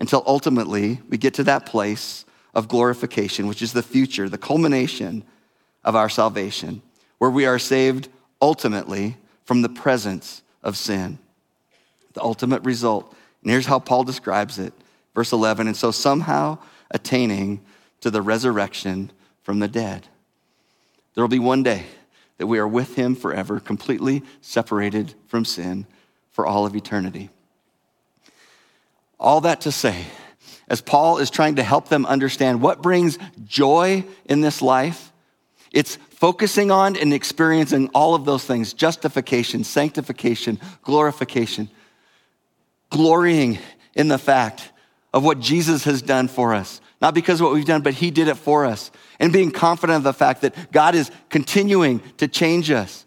until 0.00 0.24
ultimately 0.26 1.00
we 1.08 1.16
get 1.16 1.34
to 1.34 1.44
that 1.44 1.64
place 1.64 2.24
of 2.60 2.68
glorification, 2.68 3.46
which 3.46 3.62
is 3.62 3.72
the 3.72 3.82
future, 3.82 4.28
the 4.28 4.36
culmination 4.36 5.24
of 5.82 5.96
our 5.96 6.10
salvation, 6.10 6.82
where 7.16 7.30
we 7.30 7.46
are 7.46 7.58
saved 7.58 8.08
ultimately 8.42 9.16
from 9.46 9.62
the 9.62 9.68
presence 9.70 10.42
of 10.62 10.76
sin. 10.76 11.18
The 12.12 12.22
ultimate 12.22 12.62
result. 12.62 13.16
And 13.42 13.50
here's 13.50 13.64
how 13.64 13.78
Paul 13.78 14.04
describes 14.04 14.58
it. 14.58 14.74
Verse 15.14 15.32
11, 15.32 15.68
and 15.68 15.76
so 15.76 15.90
somehow 15.90 16.58
attaining 16.90 17.62
to 18.02 18.10
the 18.10 18.20
resurrection 18.20 19.10
from 19.42 19.58
the 19.58 19.68
dead. 19.68 20.06
There 21.14 21.24
will 21.24 21.28
be 21.28 21.38
one 21.38 21.62
day 21.62 21.86
that 22.36 22.46
we 22.46 22.58
are 22.58 22.68
with 22.68 22.94
him 22.94 23.14
forever, 23.14 23.58
completely 23.58 24.22
separated 24.42 25.14
from 25.28 25.46
sin 25.46 25.86
for 26.30 26.46
all 26.46 26.66
of 26.66 26.76
eternity. 26.76 27.30
All 29.18 29.40
that 29.40 29.62
to 29.62 29.72
say, 29.72 30.04
as 30.70 30.80
Paul 30.80 31.18
is 31.18 31.28
trying 31.28 31.56
to 31.56 31.62
help 31.62 31.88
them 31.88 32.06
understand 32.06 32.62
what 32.62 32.80
brings 32.80 33.18
joy 33.44 34.04
in 34.24 34.40
this 34.40 34.62
life, 34.62 35.12
it's 35.72 35.96
focusing 36.10 36.70
on 36.70 36.96
and 36.96 37.12
experiencing 37.12 37.90
all 37.92 38.14
of 38.14 38.24
those 38.24 38.44
things 38.44 38.72
justification, 38.72 39.64
sanctification, 39.64 40.60
glorification, 40.82 41.68
glorying 42.88 43.58
in 43.94 44.08
the 44.08 44.18
fact 44.18 44.70
of 45.12 45.24
what 45.24 45.40
Jesus 45.40 45.84
has 45.84 46.02
done 46.02 46.28
for 46.28 46.54
us. 46.54 46.80
Not 47.00 47.14
because 47.14 47.40
of 47.40 47.46
what 47.46 47.54
we've 47.54 47.64
done, 47.64 47.82
but 47.82 47.94
He 47.94 48.10
did 48.12 48.28
it 48.28 48.36
for 48.36 48.64
us. 48.64 48.92
And 49.18 49.32
being 49.32 49.50
confident 49.50 49.96
of 49.96 50.02
the 50.04 50.12
fact 50.12 50.42
that 50.42 50.70
God 50.70 50.94
is 50.94 51.10
continuing 51.30 52.00
to 52.18 52.28
change 52.28 52.70
us. 52.70 53.04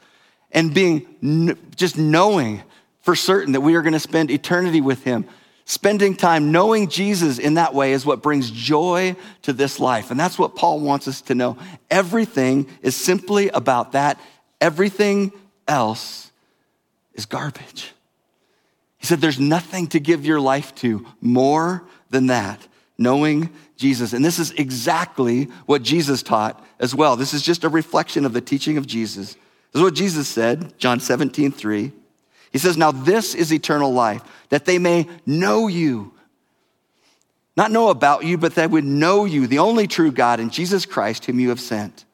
And 0.52 0.74
being 0.74 1.58
just 1.76 1.98
knowing 1.98 2.64
for 3.02 3.16
certain 3.16 3.54
that 3.54 3.62
we 3.62 3.76
are 3.76 3.82
going 3.82 3.94
to 3.94 4.00
spend 4.00 4.32
eternity 4.32 4.82
with 4.82 5.04
Him. 5.04 5.26
Spending 5.66 6.16
time 6.16 6.52
knowing 6.52 6.90
Jesus 6.90 7.40
in 7.40 7.54
that 7.54 7.74
way 7.74 7.94
is 7.94 8.06
what 8.06 8.22
brings 8.22 8.52
joy 8.52 9.16
to 9.44 9.54
this 9.54 9.80
life. 9.80 10.12
And 10.12 10.20
that's 10.20 10.38
what 10.38 10.56
Paul 10.56 10.82
wants 10.82 11.08
us 11.08 11.22
to 11.22 11.36
know. 11.36 11.58
Everything 11.90 12.68
is 12.82 12.96
simply 12.96 13.48
about 13.50 13.94
that. 13.94 14.20
Everything 14.60 15.32
else 15.68 16.32
is 17.14 17.26
garbage. 17.26 17.94
He 18.98 19.06
said, 19.06 19.22
There's 19.22 19.40
nothing 19.40 19.88
to 19.88 20.00
give 20.00 20.26
your 20.26 20.42
life 20.42 20.76
to 20.76 21.06
more 21.22 21.84
than 22.10 22.28
that, 22.28 22.68
knowing 22.98 23.50
Jesus. 23.78 24.12
And 24.12 24.24
this 24.24 24.40
is 24.40 24.52
exactly 24.52 25.46
what 25.66 25.82
Jesus 25.82 26.24
taught 26.24 26.64
as 26.80 26.94
well. 26.94 27.16
This 27.16 27.34
is 27.34 27.42
just 27.42 27.64
a 27.64 27.70
reflection 27.70 28.26
of 28.26 28.34
the 28.34 28.42
teaching 28.42 28.78
of 28.78 28.86
Jesus. 28.86 29.34
This 29.34 29.80
is 29.80 29.82
what 29.82 29.96
Jesus 29.96 30.28
said, 30.28 30.78
John 30.78 31.00
17, 31.00 31.52
3. 31.52 31.92
He 32.54 32.60
says, 32.60 32.78
Now 32.78 32.92
this 32.92 33.36
is 33.36 33.52
eternal 33.52 33.92
life, 33.92 34.22
that 34.50 34.64
they 34.64 34.78
may 34.78 35.08
know 35.26 35.68
you. 35.68 36.14
Not 37.58 37.72
know 37.72 37.90
about 37.90 38.24
you, 38.24 38.38
but 38.38 38.56
that 38.56 38.72
would 38.72 38.86
know 38.86 39.26
you, 39.26 39.48
the 39.48 39.60
only 39.60 39.88
true 39.88 40.12
God, 40.12 40.40
and 40.40 40.52
Jesus 40.52 40.86
Christ, 40.86 41.26
whom 41.26 41.40
you 41.40 41.50
have 41.50 41.60
sent. 41.60 42.06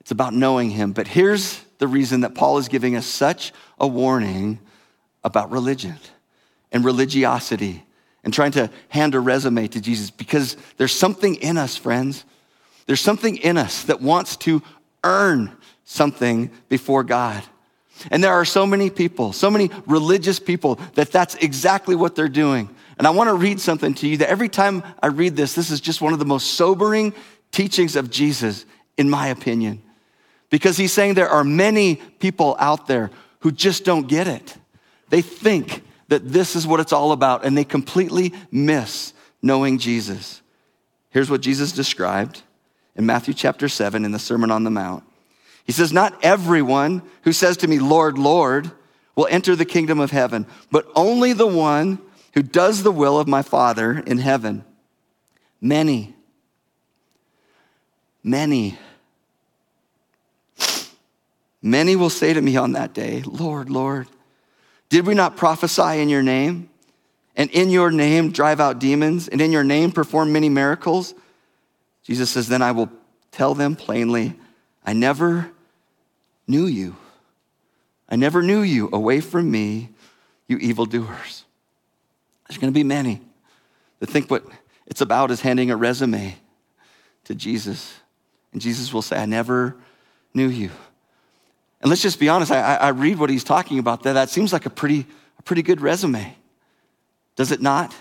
It's 0.00 0.10
about 0.10 0.34
knowing 0.34 0.70
him. 0.70 0.92
But 0.92 1.06
here's 1.06 1.60
the 1.78 1.88
reason 1.88 2.22
that 2.22 2.34
Paul 2.34 2.58
is 2.58 2.68
giving 2.68 2.96
us 2.96 3.06
such 3.06 3.52
a 3.78 3.86
warning 3.86 4.58
about 5.22 5.50
religion 5.50 5.96
and 6.72 6.84
religiosity 6.84 7.84
and 8.24 8.32
trying 8.32 8.52
to 8.52 8.70
hand 8.88 9.14
a 9.14 9.20
resume 9.20 9.68
to 9.68 9.80
Jesus 9.80 10.10
because 10.10 10.56
there's 10.76 10.92
something 10.92 11.36
in 11.36 11.58
us, 11.58 11.76
friends. 11.76 12.24
There's 12.86 13.00
something 13.00 13.36
in 13.36 13.56
us 13.58 13.82
that 13.84 14.00
wants 14.00 14.36
to 14.38 14.62
earn 15.02 15.56
something 15.84 16.50
before 16.68 17.04
God. 17.04 17.42
And 18.10 18.22
there 18.22 18.32
are 18.32 18.44
so 18.44 18.66
many 18.66 18.90
people, 18.90 19.32
so 19.32 19.50
many 19.50 19.70
religious 19.86 20.38
people, 20.38 20.76
that 20.94 21.10
that's 21.10 21.34
exactly 21.36 21.94
what 21.94 22.14
they're 22.14 22.28
doing. 22.28 22.68
And 22.98 23.06
I 23.06 23.10
want 23.10 23.28
to 23.28 23.34
read 23.34 23.60
something 23.60 23.94
to 23.94 24.08
you 24.08 24.18
that 24.18 24.30
every 24.30 24.48
time 24.48 24.82
I 25.02 25.08
read 25.08 25.36
this, 25.36 25.54
this 25.54 25.70
is 25.70 25.80
just 25.80 26.00
one 26.00 26.12
of 26.12 26.18
the 26.18 26.24
most 26.24 26.54
sobering 26.54 27.12
teachings 27.52 27.96
of 27.96 28.10
Jesus, 28.10 28.64
in 28.96 29.10
my 29.10 29.28
opinion. 29.28 29.82
Because 30.50 30.76
he's 30.76 30.92
saying 30.92 31.14
there 31.14 31.28
are 31.28 31.44
many 31.44 31.96
people 31.96 32.56
out 32.58 32.86
there 32.86 33.10
who 33.40 33.52
just 33.52 33.84
don't 33.84 34.08
get 34.08 34.26
it. 34.28 34.56
They 35.08 35.22
think 35.22 35.82
that 36.08 36.28
this 36.28 36.56
is 36.56 36.66
what 36.66 36.80
it's 36.80 36.92
all 36.92 37.12
about, 37.12 37.44
and 37.44 37.56
they 37.56 37.64
completely 37.64 38.32
miss 38.50 39.12
knowing 39.42 39.78
Jesus. 39.78 40.42
Here's 41.10 41.30
what 41.30 41.40
Jesus 41.40 41.72
described 41.72 42.42
in 42.94 43.06
Matthew 43.06 43.34
chapter 43.34 43.68
7 43.68 44.04
in 44.04 44.12
the 44.12 44.18
Sermon 44.18 44.50
on 44.50 44.64
the 44.64 44.70
Mount. 44.70 45.04
He 45.66 45.72
says, 45.72 45.92
Not 45.92 46.24
everyone 46.24 47.02
who 47.22 47.32
says 47.32 47.56
to 47.58 47.68
me, 47.68 47.78
Lord, 47.78 48.18
Lord, 48.18 48.70
will 49.16 49.26
enter 49.30 49.56
the 49.56 49.64
kingdom 49.64 49.98
of 49.98 50.10
heaven, 50.10 50.46
but 50.70 50.86
only 50.94 51.32
the 51.32 51.46
one 51.46 51.98
who 52.34 52.42
does 52.42 52.82
the 52.82 52.92
will 52.92 53.18
of 53.18 53.26
my 53.26 53.42
Father 53.42 53.98
in 54.06 54.18
heaven. 54.18 54.64
Many, 55.60 56.14
many, 58.22 58.78
many 61.62 61.96
will 61.96 62.10
say 62.10 62.34
to 62.34 62.40
me 62.40 62.56
on 62.56 62.72
that 62.72 62.92
day, 62.92 63.22
Lord, 63.22 63.70
Lord, 63.70 64.06
did 64.90 65.06
we 65.06 65.14
not 65.14 65.36
prophesy 65.36 66.00
in 66.00 66.08
your 66.08 66.22
name? 66.22 66.68
And 67.34 67.50
in 67.50 67.70
your 67.70 67.90
name 67.90 68.32
drive 68.32 68.60
out 68.60 68.78
demons? 68.78 69.28
And 69.28 69.40
in 69.40 69.50
your 69.50 69.64
name 69.64 69.90
perform 69.90 70.32
many 70.32 70.48
miracles? 70.48 71.14
Jesus 72.02 72.30
says, 72.30 72.48
Then 72.48 72.62
I 72.62 72.72
will 72.72 72.90
tell 73.32 73.54
them 73.54 73.76
plainly, 73.76 74.34
I 74.84 74.92
never 74.92 75.50
knew 76.46 76.66
you. 76.66 76.96
I 78.08 78.16
never 78.16 78.42
knew 78.42 78.62
you. 78.62 78.88
Away 78.92 79.20
from 79.20 79.50
me, 79.50 79.90
you 80.48 80.58
evildoers. 80.58 81.44
There's 82.48 82.58
going 82.58 82.72
to 82.72 82.78
be 82.78 82.84
many 82.84 83.20
that 83.98 84.08
think 84.08 84.30
what 84.30 84.44
it's 84.86 85.00
about 85.00 85.30
is 85.30 85.40
handing 85.40 85.70
a 85.70 85.76
resume 85.76 86.36
to 87.24 87.34
Jesus. 87.34 87.94
And 88.52 88.60
Jesus 88.60 88.92
will 88.92 89.02
say, 89.02 89.16
I 89.16 89.26
never 89.26 89.76
knew 90.32 90.48
you. 90.48 90.70
And 91.80 91.90
let's 91.90 92.02
just 92.02 92.20
be 92.20 92.28
honest, 92.28 92.52
I, 92.52 92.76
I 92.76 92.88
read 92.88 93.18
what 93.18 93.30
he's 93.30 93.44
talking 93.44 93.78
about 93.78 94.02
there. 94.02 94.14
That 94.14 94.30
seems 94.30 94.52
like 94.52 94.66
a 94.66 94.70
pretty, 94.70 95.06
a 95.38 95.42
pretty 95.42 95.62
good 95.62 95.80
resume. 95.80 96.36
Does 97.34 97.52
it 97.52 97.60
not? 97.60 97.94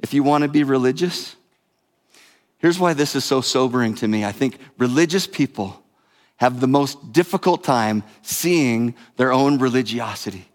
If 0.00 0.12
you 0.12 0.22
want 0.22 0.42
to 0.42 0.48
be 0.48 0.64
religious? 0.64 1.36
Here's 2.58 2.78
why 2.78 2.92
this 2.92 3.14
is 3.14 3.24
so 3.24 3.40
sobering 3.40 3.94
to 3.96 4.08
me. 4.08 4.24
I 4.24 4.32
think 4.32 4.58
religious 4.78 5.26
people 5.26 5.82
have 6.36 6.60
the 6.60 6.66
most 6.66 7.12
difficult 7.12 7.64
time 7.64 8.02
seeing 8.22 8.94
their 9.16 9.32
own 9.32 9.58
religiosity. 9.58 10.48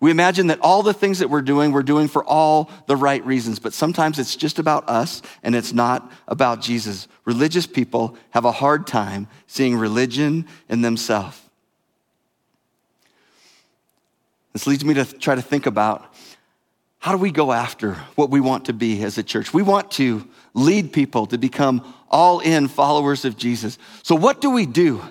We 0.00 0.10
imagine 0.10 0.48
that 0.48 0.58
all 0.60 0.82
the 0.82 0.92
things 0.92 1.20
that 1.20 1.30
we're 1.30 1.42
doing, 1.42 1.70
we're 1.70 1.84
doing 1.84 2.08
for 2.08 2.24
all 2.24 2.70
the 2.88 2.96
right 2.96 3.24
reasons, 3.24 3.60
but 3.60 3.72
sometimes 3.72 4.18
it's 4.18 4.34
just 4.34 4.58
about 4.58 4.88
us 4.88 5.22
and 5.44 5.54
it's 5.54 5.72
not 5.72 6.10
about 6.26 6.60
Jesus. 6.60 7.06
Religious 7.24 7.68
people 7.68 8.16
have 8.30 8.44
a 8.44 8.50
hard 8.50 8.86
time 8.86 9.28
seeing 9.46 9.76
religion 9.76 10.46
in 10.68 10.82
themselves. 10.82 11.40
This 14.52 14.66
leads 14.66 14.84
me 14.84 14.94
to 14.94 15.04
try 15.04 15.36
to 15.36 15.42
think 15.42 15.66
about 15.66 16.12
how 16.98 17.12
do 17.12 17.18
we 17.18 17.30
go 17.30 17.52
after 17.52 17.94
what 18.16 18.30
we 18.30 18.40
want 18.40 18.64
to 18.66 18.72
be 18.72 19.02
as 19.02 19.18
a 19.18 19.22
church? 19.22 19.54
We 19.54 19.62
want 19.62 19.92
to 19.92 20.28
lead 20.54 20.92
people 20.92 21.26
to 21.26 21.38
become 21.38 21.94
all 22.12 22.40
in 22.40 22.68
followers 22.68 23.24
of 23.24 23.36
Jesus. 23.36 23.78
So, 24.02 24.14
what 24.14 24.40
do 24.40 24.50
we 24.50 24.66
do? 24.66 25.02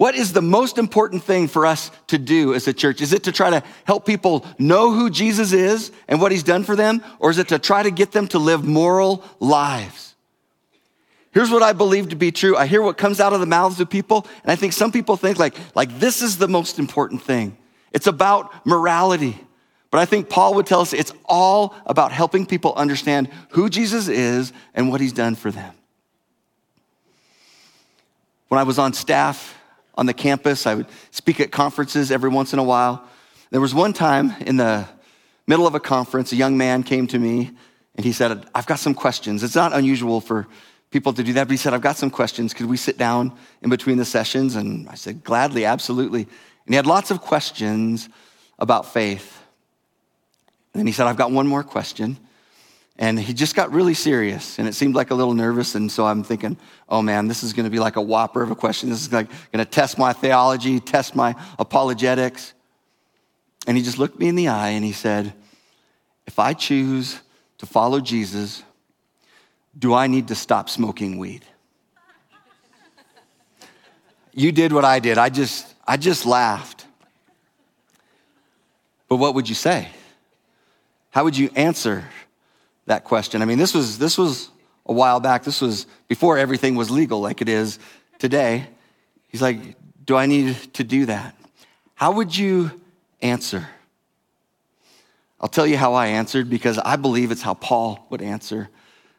What 0.00 0.14
is 0.14 0.32
the 0.32 0.40
most 0.40 0.78
important 0.78 1.24
thing 1.24 1.46
for 1.46 1.66
us 1.66 1.90
to 2.06 2.16
do 2.16 2.54
as 2.54 2.66
a 2.66 2.72
church? 2.72 3.02
Is 3.02 3.12
it 3.12 3.24
to 3.24 3.32
try 3.32 3.50
to 3.50 3.62
help 3.84 4.06
people 4.06 4.46
know 4.58 4.92
who 4.92 5.10
Jesus 5.10 5.52
is 5.52 5.92
and 6.08 6.22
what 6.22 6.32
he's 6.32 6.42
done 6.42 6.64
for 6.64 6.74
them? 6.74 7.04
Or 7.18 7.30
is 7.30 7.36
it 7.36 7.48
to 7.48 7.58
try 7.58 7.82
to 7.82 7.90
get 7.90 8.10
them 8.10 8.26
to 8.28 8.38
live 8.38 8.64
moral 8.64 9.22
lives? 9.40 10.14
Here's 11.32 11.50
what 11.50 11.62
I 11.62 11.74
believe 11.74 12.08
to 12.08 12.16
be 12.16 12.32
true. 12.32 12.56
I 12.56 12.66
hear 12.66 12.80
what 12.80 12.96
comes 12.96 13.20
out 13.20 13.34
of 13.34 13.40
the 13.40 13.46
mouths 13.46 13.78
of 13.78 13.90
people, 13.90 14.26
and 14.42 14.50
I 14.50 14.56
think 14.56 14.72
some 14.72 14.90
people 14.90 15.18
think 15.18 15.38
like, 15.38 15.54
like 15.76 16.00
this 16.00 16.22
is 16.22 16.38
the 16.38 16.48
most 16.48 16.78
important 16.78 17.22
thing. 17.22 17.58
It's 17.92 18.06
about 18.06 18.66
morality. 18.66 19.38
But 19.90 19.98
I 19.98 20.06
think 20.06 20.28
Paul 20.28 20.54
would 20.54 20.66
tell 20.66 20.80
us 20.80 20.92
it's 20.92 21.12
all 21.26 21.74
about 21.84 22.10
helping 22.10 22.46
people 22.46 22.72
understand 22.74 23.28
who 23.50 23.68
Jesus 23.68 24.08
is 24.08 24.52
and 24.72 24.90
what 24.90 25.00
he's 25.00 25.12
done 25.12 25.34
for 25.34 25.50
them. 25.50 25.74
When 28.50 28.58
I 28.58 28.64
was 28.64 28.80
on 28.80 28.94
staff 28.94 29.56
on 29.94 30.06
the 30.06 30.12
campus, 30.12 30.66
I 30.66 30.74
would 30.74 30.88
speak 31.12 31.38
at 31.38 31.52
conferences 31.52 32.10
every 32.10 32.30
once 32.30 32.52
in 32.52 32.58
a 32.58 32.64
while. 32.64 33.08
There 33.50 33.60
was 33.60 33.72
one 33.72 33.92
time 33.92 34.34
in 34.40 34.56
the 34.56 34.88
middle 35.46 35.68
of 35.68 35.76
a 35.76 35.80
conference, 35.80 36.32
a 36.32 36.36
young 36.36 36.58
man 36.58 36.82
came 36.82 37.06
to 37.06 37.18
me 37.20 37.52
and 37.94 38.04
he 38.04 38.10
said, 38.10 38.44
I've 38.52 38.66
got 38.66 38.80
some 38.80 38.92
questions. 38.92 39.44
It's 39.44 39.54
not 39.54 39.72
unusual 39.72 40.20
for 40.20 40.48
people 40.90 41.12
to 41.12 41.22
do 41.22 41.32
that, 41.34 41.44
but 41.44 41.52
he 41.52 41.56
said, 41.58 41.74
I've 41.74 41.80
got 41.80 41.96
some 41.96 42.10
questions. 42.10 42.52
Could 42.52 42.66
we 42.66 42.76
sit 42.76 42.98
down 42.98 43.38
in 43.62 43.70
between 43.70 43.98
the 43.98 44.04
sessions? 44.04 44.56
And 44.56 44.88
I 44.88 44.96
said, 44.96 45.22
gladly, 45.22 45.64
absolutely. 45.64 46.22
And 46.22 46.74
he 46.74 46.74
had 46.74 46.88
lots 46.88 47.12
of 47.12 47.20
questions 47.20 48.08
about 48.58 48.92
faith. 48.92 49.44
And 50.74 50.80
then 50.80 50.88
he 50.88 50.92
said, 50.92 51.06
I've 51.06 51.16
got 51.16 51.30
one 51.30 51.46
more 51.46 51.62
question. 51.62 52.18
And 52.98 53.18
he 53.18 53.32
just 53.32 53.54
got 53.54 53.72
really 53.72 53.94
serious 53.94 54.58
and 54.58 54.68
it 54.68 54.74
seemed 54.74 54.94
like 54.94 55.10
a 55.10 55.14
little 55.14 55.32
nervous. 55.32 55.74
And 55.74 55.90
so 55.90 56.04
I'm 56.06 56.22
thinking, 56.22 56.58
oh 56.88 57.00
man, 57.00 57.28
this 57.28 57.42
is 57.42 57.54
going 57.54 57.64
to 57.64 57.70
be 57.70 57.78
like 57.78 57.96
a 57.96 58.02
whopper 58.02 58.42
of 58.42 58.50
a 58.50 58.54
question. 58.54 58.90
This 58.90 59.00
is 59.00 59.12
like 59.12 59.28
going 59.52 59.64
to 59.64 59.70
test 59.70 59.96
my 59.96 60.12
theology, 60.12 60.80
test 60.80 61.16
my 61.16 61.34
apologetics. 61.58 62.52
And 63.66 63.76
he 63.76 63.82
just 63.82 63.98
looked 63.98 64.18
me 64.18 64.28
in 64.28 64.34
the 64.34 64.48
eye 64.48 64.70
and 64.70 64.84
he 64.84 64.92
said, 64.92 65.32
if 66.26 66.38
I 66.38 66.52
choose 66.52 67.18
to 67.58 67.66
follow 67.66 68.00
Jesus, 68.00 68.62
do 69.78 69.94
I 69.94 70.06
need 70.06 70.28
to 70.28 70.34
stop 70.34 70.68
smoking 70.68 71.18
weed? 71.18 71.44
you 74.32 74.52
did 74.52 74.72
what 74.72 74.84
I 74.84 74.98
did. 74.98 75.18
I 75.18 75.28
just, 75.28 75.74
I 75.86 75.96
just 75.96 76.26
laughed. 76.26 76.86
But 79.08 79.16
what 79.16 79.34
would 79.34 79.48
you 79.48 79.54
say? 79.54 79.88
How 81.10 81.24
would 81.24 81.36
you 81.36 81.50
answer 81.56 82.04
that 82.90 83.04
question? 83.04 83.40
I 83.40 83.44
mean, 83.46 83.58
this 83.58 83.72
was, 83.72 83.98
this 83.98 84.18
was 84.18 84.50
a 84.84 84.92
while 84.92 85.20
back. 85.20 85.44
This 85.44 85.60
was 85.60 85.86
before 86.08 86.36
everything 86.36 86.74
was 86.74 86.90
legal 86.90 87.20
like 87.20 87.40
it 87.40 87.48
is 87.48 87.78
today. 88.18 88.66
He's 89.28 89.40
like, 89.40 89.58
Do 90.04 90.16
I 90.16 90.26
need 90.26 90.56
to 90.74 90.84
do 90.84 91.06
that? 91.06 91.34
How 91.94 92.12
would 92.12 92.36
you 92.36 92.70
answer? 93.22 93.66
I'll 95.40 95.48
tell 95.48 95.66
you 95.66 95.76
how 95.76 95.94
I 95.94 96.08
answered 96.08 96.50
because 96.50 96.78
I 96.78 96.96
believe 96.96 97.30
it's 97.30 97.42
how 97.42 97.54
Paul 97.54 98.06
would 98.10 98.20
answer. 98.20 98.68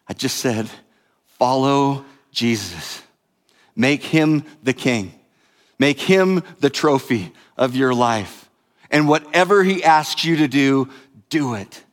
I 0.08 0.14
just 0.14 0.38
said, 0.38 0.70
Follow 1.40 2.06
Jesus, 2.32 3.02
make 3.76 4.04
him 4.04 4.44
the 4.62 4.74
king, 4.74 5.14
make 5.80 6.00
him 6.00 6.44
the 6.60 6.70
trophy 6.70 7.32
of 7.58 7.76
your 7.76 7.94
life. 7.94 8.50
And 8.92 9.08
whatever 9.08 9.64
he 9.64 9.84
asks 9.84 10.26
you 10.26 10.36
to 10.38 10.48
do, 10.50 10.90
do 11.30 11.56
it, 11.56 11.84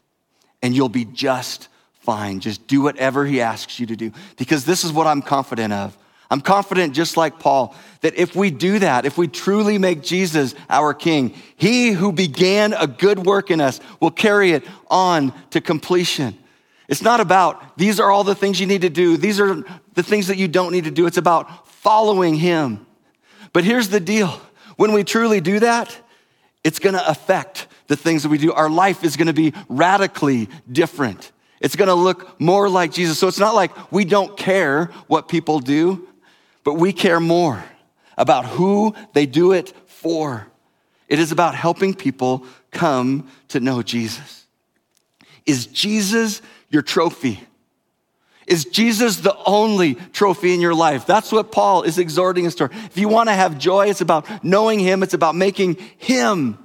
and 0.62 0.74
you'll 0.74 0.88
be 0.88 1.04
just 1.04 1.68
fine. 2.00 2.40
Just 2.40 2.66
do 2.66 2.80
whatever 2.80 3.26
he 3.26 3.40
asks 3.40 3.78
you 3.78 3.86
to 3.86 3.96
do. 3.96 4.12
Because 4.36 4.64
this 4.64 4.84
is 4.84 4.92
what 4.92 5.06
I'm 5.06 5.22
confident 5.22 5.72
of. 5.72 5.96
I'm 6.30 6.40
confident, 6.42 6.94
just 6.94 7.16
like 7.16 7.38
Paul, 7.38 7.74
that 8.02 8.14
if 8.16 8.36
we 8.36 8.50
do 8.50 8.78
that, 8.80 9.06
if 9.06 9.16
we 9.16 9.28
truly 9.28 9.78
make 9.78 10.02
Jesus 10.02 10.54
our 10.68 10.92
King, 10.92 11.34
he 11.56 11.92
who 11.92 12.12
began 12.12 12.74
a 12.74 12.86
good 12.86 13.24
work 13.24 13.50
in 13.50 13.60
us 13.60 13.80
will 13.98 14.10
carry 14.10 14.52
it 14.52 14.64
on 14.90 15.32
to 15.50 15.60
completion. 15.60 16.36
It's 16.86 17.02
not 17.02 17.20
about 17.20 17.78
these 17.78 17.98
are 17.98 18.10
all 18.10 18.24
the 18.24 18.34
things 18.34 18.60
you 18.60 18.66
need 18.66 18.82
to 18.82 18.90
do, 18.90 19.16
these 19.16 19.40
are 19.40 19.64
the 19.94 20.02
things 20.02 20.26
that 20.26 20.36
you 20.36 20.48
don't 20.48 20.72
need 20.72 20.84
to 20.84 20.90
do. 20.90 21.06
It's 21.06 21.16
about 21.16 21.68
following 21.68 22.34
him. 22.34 22.86
But 23.52 23.64
here's 23.64 23.88
the 23.88 24.00
deal 24.00 24.40
when 24.76 24.92
we 24.92 25.04
truly 25.04 25.40
do 25.40 25.60
that, 25.60 25.96
it's 26.62 26.78
gonna 26.78 27.02
affect 27.06 27.66
the 27.88 27.96
things 27.96 28.22
that 28.22 28.28
we 28.28 28.38
do. 28.38 28.52
Our 28.52 28.70
life 28.70 29.02
is 29.02 29.16
gonna 29.16 29.32
be 29.32 29.52
radically 29.68 30.48
different. 30.70 31.32
It's 31.60 31.74
gonna 31.74 31.94
look 31.94 32.40
more 32.40 32.68
like 32.68 32.92
Jesus. 32.92 33.18
So 33.18 33.26
it's 33.26 33.38
not 33.38 33.54
like 33.54 33.90
we 33.90 34.04
don't 34.04 34.36
care 34.36 34.86
what 35.08 35.28
people 35.28 35.58
do, 35.58 36.06
but 36.62 36.74
we 36.74 36.92
care 36.92 37.18
more 37.18 37.64
about 38.16 38.44
who 38.44 38.94
they 39.12 39.26
do 39.26 39.52
it 39.52 39.72
for. 39.86 40.46
It 41.08 41.18
is 41.18 41.32
about 41.32 41.54
helping 41.54 41.94
people 41.94 42.44
come 42.70 43.28
to 43.48 43.60
know 43.60 43.82
Jesus. 43.82 44.46
Is 45.46 45.66
Jesus 45.66 46.42
your 46.68 46.82
trophy? 46.82 47.40
Is 48.46 48.64
Jesus 48.64 49.16
the 49.16 49.36
only 49.44 49.94
trophy 49.94 50.54
in 50.54 50.60
your 50.60 50.74
life? 50.74 51.06
That's 51.06 51.32
what 51.32 51.52
Paul 51.52 51.82
is 51.82 51.98
exhorting 51.98 52.46
us 52.46 52.54
to. 52.56 52.64
If 52.64 52.96
you 52.96 53.08
want 53.08 53.28
to 53.28 53.34
have 53.34 53.58
joy, 53.58 53.88
it's 53.88 54.00
about 54.00 54.44
knowing 54.44 54.78
Him, 54.78 55.02
it's 55.02 55.14
about 55.14 55.34
making 55.34 55.76
Him 55.98 56.58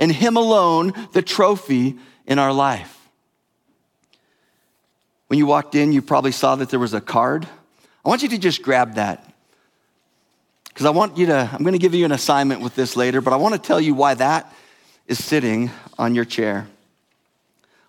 and 0.00 0.10
Him 0.10 0.36
alone 0.36 0.94
the 1.12 1.22
trophy 1.22 1.96
in 2.26 2.40
our 2.40 2.52
life. 2.52 2.96
When 5.28 5.38
you 5.38 5.46
walked 5.46 5.76
in, 5.76 5.92
you 5.92 6.02
probably 6.02 6.32
saw 6.32 6.56
that 6.56 6.70
there 6.70 6.80
was 6.80 6.94
a 6.94 7.00
card. 7.00 7.46
I 8.04 8.08
want 8.08 8.22
you 8.22 8.28
to 8.30 8.38
just 8.38 8.62
grab 8.62 8.94
that. 8.94 9.32
because 10.64 10.86
I 10.86 10.90
want 10.90 11.18
you 11.18 11.26
to, 11.26 11.50
I'm 11.52 11.62
going 11.62 11.74
to 11.74 11.78
give 11.78 11.94
you 11.94 12.04
an 12.04 12.12
assignment 12.12 12.62
with 12.62 12.74
this 12.74 12.96
later, 12.96 13.20
but 13.20 13.32
I 13.32 13.36
want 13.36 13.54
to 13.54 13.60
tell 13.60 13.80
you 13.80 13.94
why 13.94 14.14
that 14.14 14.52
is 15.06 15.22
sitting 15.22 15.70
on 15.98 16.14
your 16.14 16.24
chair. 16.24 16.66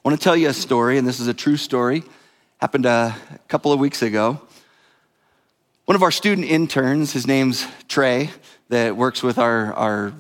I 0.04 0.08
want 0.10 0.19
to 0.19 0.24
tell 0.24 0.36
you 0.36 0.50
a 0.50 0.54
story, 0.54 0.97
and 0.97 1.08
this 1.08 1.19
is 1.19 1.28
a 1.28 1.34
true 1.34 1.58
story. 1.58 2.04
Happened 2.60 2.86
a 2.86 3.15
couple 3.47 3.71
of 3.71 3.80
weeks 3.80 4.02
ago. 4.02 4.41
One 5.86 5.95
of 5.95 6.04
our 6.04 6.12
student 6.12 6.47
interns, 6.47 7.13
his 7.13 7.26
name's 7.26 7.65
Trey, 7.88 8.30
that 8.69 8.97
works 8.97 9.24
with 9.24 9.38
our, 9.38 9.74
our 9.74 10.13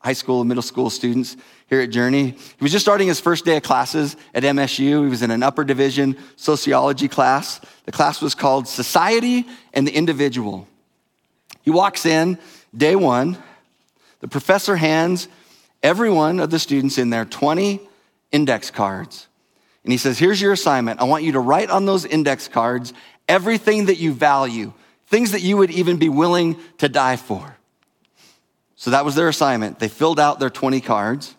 high 0.00 0.14
school 0.14 0.40
and 0.40 0.48
middle 0.48 0.62
school 0.62 0.90
students 0.90 1.36
here 1.68 1.80
at 1.80 1.90
Journey. 1.90 2.30
He 2.30 2.62
was 2.62 2.72
just 2.72 2.84
starting 2.84 3.06
his 3.06 3.20
first 3.20 3.44
day 3.44 3.58
of 3.58 3.62
classes 3.62 4.16
at 4.34 4.42
MSU. 4.42 5.04
He 5.04 5.10
was 5.10 5.22
in 5.22 5.30
an 5.30 5.42
upper 5.42 5.62
division 5.62 6.16
sociology 6.36 7.06
class. 7.06 7.60
The 7.84 7.92
class 7.92 8.20
was 8.20 8.34
called 8.34 8.66
Society 8.66 9.46
and 9.72 9.86
the 9.86 9.94
Individual. 9.94 10.66
He 11.62 11.70
walks 11.70 12.06
in 12.06 12.38
day 12.76 12.96
one. 12.96 13.36
The 14.20 14.28
professor 14.28 14.76
hands 14.76 15.28
every 15.82 16.10
one 16.10 16.40
of 16.40 16.50
the 16.50 16.58
students 16.58 16.98
in 16.98 17.10
there 17.10 17.24
20 17.24 17.80
index 18.32 18.70
cards. 18.70 19.28
And 19.84 19.92
he 19.92 19.98
says, 19.98 20.18
Here's 20.18 20.40
your 20.40 20.52
assignment. 20.52 21.00
I 21.00 21.04
want 21.04 21.24
you 21.24 21.32
to 21.32 21.40
write 21.40 21.70
on 21.70 21.86
those 21.86 22.04
index 22.04 22.48
cards 22.48 22.92
everything 23.28 23.86
that 23.86 23.96
you 23.96 24.12
value, 24.12 24.72
things 25.06 25.32
that 25.32 25.42
you 25.42 25.56
would 25.58 25.70
even 25.70 25.98
be 25.98 26.08
willing 26.08 26.58
to 26.78 26.88
die 26.88 27.16
for. 27.16 27.56
So 28.80 28.92
that 28.92 29.04
was 29.04 29.14
their 29.14 29.28
assignment. 29.28 29.78
They 29.78 29.88
filled 29.88 30.18
out 30.18 30.40
their 30.40 30.48
20 30.48 30.80
cards. 30.80 31.36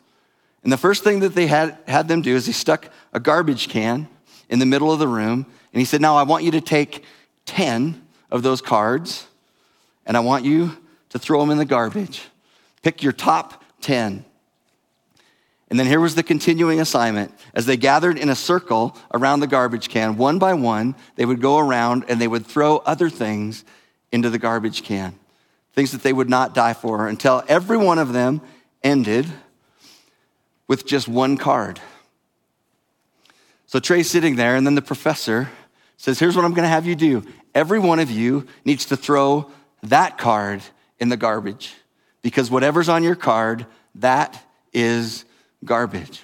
And 0.61 0.71
the 0.71 0.77
first 0.77 1.03
thing 1.03 1.21
that 1.21 1.33
they 1.33 1.47
had, 1.47 1.75
had 1.87 2.07
them 2.07 2.21
do 2.21 2.35
is 2.35 2.45
he 2.45 2.51
stuck 2.51 2.87
a 3.13 3.19
garbage 3.19 3.67
can 3.67 4.07
in 4.47 4.59
the 4.59 4.67
middle 4.67 4.91
of 4.91 4.99
the 4.99 5.07
room. 5.07 5.47
And 5.73 5.79
he 5.79 5.85
said, 5.85 6.01
Now 6.01 6.15
I 6.17 6.21
want 6.21 6.43
you 6.43 6.51
to 6.51 6.61
take 6.61 7.03
10 7.47 7.99
of 8.29 8.43
those 8.43 8.61
cards 8.61 9.25
and 10.05 10.15
I 10.15 10.19
want 10.19 10.45
you 10.45 10.77
to 11.09 11.17
throw 11.17 11.39
them 11.39 11.49
in 11.49 11.57
the 11.57 11.65
garbage. 11.65 12.21
Pick 12.83 13.01
your 13.01 13.11
top 13.11 13.63
10. 13.81 14.23
And 15.71 15.79
then 15.79 15.87
here 15.87 15.99
was 15.99 16.13
the 16.13 16.21
continuing 16.21 16.79
assignment. 16.79 17.33
As 17.55 17.65
they 17.65 17.75
gathered 17.75 18.19
in 18.19 18.29
a 18.29 18.35
circle 18.35 18.95
around 19.15 19.39
the 19.39 19.47
garbage 19.47 19.89
can, 19.89 20.15
one 20.15 20.37
by 20.37 20.53
one, 20.53 20.93
they 21.15 21.25
would 21.25 21.41
go 21.41 21.57
around 21.57 22.05
and 22.07 22.21
they 22.21 22.27
would 22.27 22.45
throw 22.45 22.77
other 22.77 23.09
things 23.09 23.65
into 24.11 24.29
the 24.29 24.37
garbage 24.37 24.83
can 24.83 25.17
things 25.73 25.91
that 25.91 26.03
they 26.03 26.13
would 26.13 26.29
not 26.29 26.53
die 26.53 26.73
for, 26.73 27.07
until 27.07 27.43
every 27.47 27.77
one 27.77 27.99
of 27.99 28.13
them 28.13 28.41
ended 28.83 29.25
with 30.67 30.85
just 30.85 31.07
one 31.07 31.37
card. 31.37 31.79
So 33.67 33.79
Trey's 33.79 34.09
sitting 34.09 34.35
there, 34.35 34.55
and 34.55 34.65
then 34.65 34.75
the 34.75 34.81
professor 34.81 35.49
says, 35.97 36.19
Here's 36.19 36.35
what 36.35 36.45
I'm 36.45 36.53
going 36.53 36.63
to 36.63 36.69
have 36.69 36.85
you 36.85 36.95
do. 36.95 37.23
Every 37.53 37.79
one 37.79 37.99
of 37.99 38.09
you 38.09 38.47
needs 38.65 38.85
to 38.85 38.97
throw 38.97 39.51
that 39.83 40.17
card 40.17 40.61
in 40.99 41.09
the 41.09 41.17
garbage 41.17 41.73
because 42.21 42.51
whatever's 42.51 42.89
on 42.89 43.03
your 43.03 43.15
card, 43.15 43.65
that 43.95 44.41
is 44.73 45.25
garbage. 45.63 46.21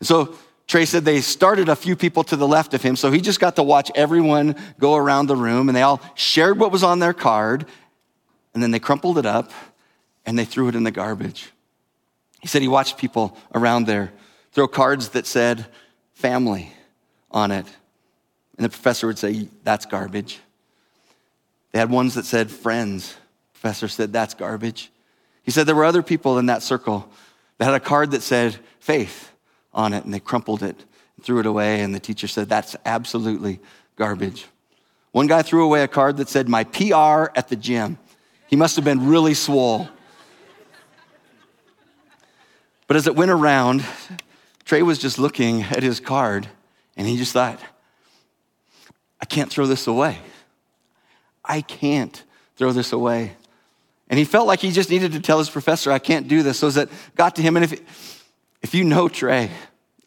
And 0.00 0.06
so 0.06 0.36
Trey 0.66 0.84
said 0.86 1.04
they 1.04 1.20
started 1.20 1.68
a 1.68 1.76
few 1.76 1.94
people 1.94 2.24
to 2.24 2.36
the 2.36 2.48
left 2.48 2.74
of 2.74 2.82
him, 2.82 2.96
so 2.96 3.10
he 3.10 3.20
just 3.20 3.38
got 3.38 3.56
to 3.56 3.62
watch 3.62 3.90
everyone 3.94 4.56
go 4.78 4.96
around 4.96 5.26
the 5.26 5.36
room, 5.36 5.68
and 5.68 5.76
they 5.76 5.82
all 5.82 6.00
shared 6.14 6.58
what 6.58 6.72
was 6.72 6.82
on 6.82 6.98
their 6.98 7.12
card, 7.12 7.66
and 8.54 8.62
then 8.62 8.70
they 8.70 8.78
crumpled 8.78 9.18
it 9.18 9.26
up 9.26 9.50
and 10.24 10.38
they 10.38 10.44
threw 10.44 10.68
it 10.68 10.74
in 10.74 10.84
the 10.84 10.90
garbage. 10.90 11.50
He 12.40 12.48
said 12.48 12.62
he 12.62 12.68
watched 12.68 12.96
people 12.96 13.36
around 13.54 13.86
there 13.86 14.12
throw 14.52 14.68
cards 14.68 15.10
that 15.10 15.26
said 15.26 15.66
family 16.12 16.72
on 17.30 17.50
it. 17.50 17.66
And 18.56 18.64
the 18.64 18.68
professor 18.68 19.06
would 19.06 19.18
say, 19.18 19.48
That's 19.64 19.84
garbage. 19.84 20.40
They 21.72 21.80
had 21.80 21.90
ones 21.90 22.14
that 22.14 22.24
said 22.24 22.50
friends. 22.50 23.14
The 23.14 23.60
professor 23.60 23.88
said, 23.88 24.12
That's 24.12 24.34
garbage. 24.34 24.90
He 25.42 25.50
said 25.50 25.66
there 25.66 25.74
were 25.74 25.84
other 25.84 26.02
people 26.02 26.38
in 26.38 26.46
that 26.46 26.62
circle 26.62 27.10
that 27.58 27.64
had 27.64 27.74
a 27.74 27.80
card 27.80 28.12
that 28.12 28.22
said 28.22 28.56
faith 28.78 29.32
on 29.72 29.92
it, 29.92 30.04
and 30.04 30.14
they 30.14 30.20
crumpled 30.20 30.62
it 30.62 30.76
and 31.16 31.24
threw 31.24 31.40
it 31.40 31.46
away. 31.46 31.80
And 31.80 31.94
the 31.94 32.00
teacher 32.00 32.28
said, 32.28 32.48
That's 32.48 32.76
absolutely 32.84 33.58
garbage. 33.96 34.46
One 35.10 35.26
guy 35.26 35.42
threw 35.42 35.64
away 35.64 35.82
a 35.82 35.88
card 35.88 36.16
that 36.18 36.28
said, 36.28 36.48
My 36.48 36.64
PR 36.64 37.30
at 37.36 37.48
the 37.48 37.56
gym. 37.56 37.98
He 38.46 38.56
must 38.56 38.76
have 38.76 38.84
been 38.84 39.08
really 39.08 39.34
swole. 39.34 39.88
But 42.86 42.96
as 42.96 43.06
it 43.06 43.16
went 43.16 43.30
around, 43.30 43.84
Trey 44.64 44.82
was 44.82 44.98
just 44.98 45.18
looking 45.18 45.62
at 45.62 45.82
his 45.82 46.00
card 46.00 46.48
and 46.96 47.06
he 47.06 47.16
just 47.16 47.32
thought, 47.32 47.60
I 49.20 49.24
can't 49.26 49.50
throw 49.50 49.66
this 49.66 49.86
away. 49.86 50.18
I 51.44 51.60
can't 51.60 52.22
throw 52.56 52.72
this 52.72 52.92
away. 52.92 53.36
And 54.08 54.18
he 54.18 54.24
felt 54.24 54.46
like 54.46 54.60
he 54.60 54.70
just 54.70 54.90
needed 54.90 55.12
to 55.12 55.20
tell 55.20 55.38
his 55.38 55.50
professor, 55.50 55.90
I 55.90 55.98
can't 55.98 56.28
do 56.28 56.42
this. 56.42 56.58
So 56.58 56.68
it 56.68 56.90
got 57.16 57.36
to 57.36 57.42
him, 57.42 57.56
and 57.56 57.64
if, 57.64 58.22
if 58.62 58.74
you 58.74 58.84
know 58.84 59.08
Trey 59.08 59.50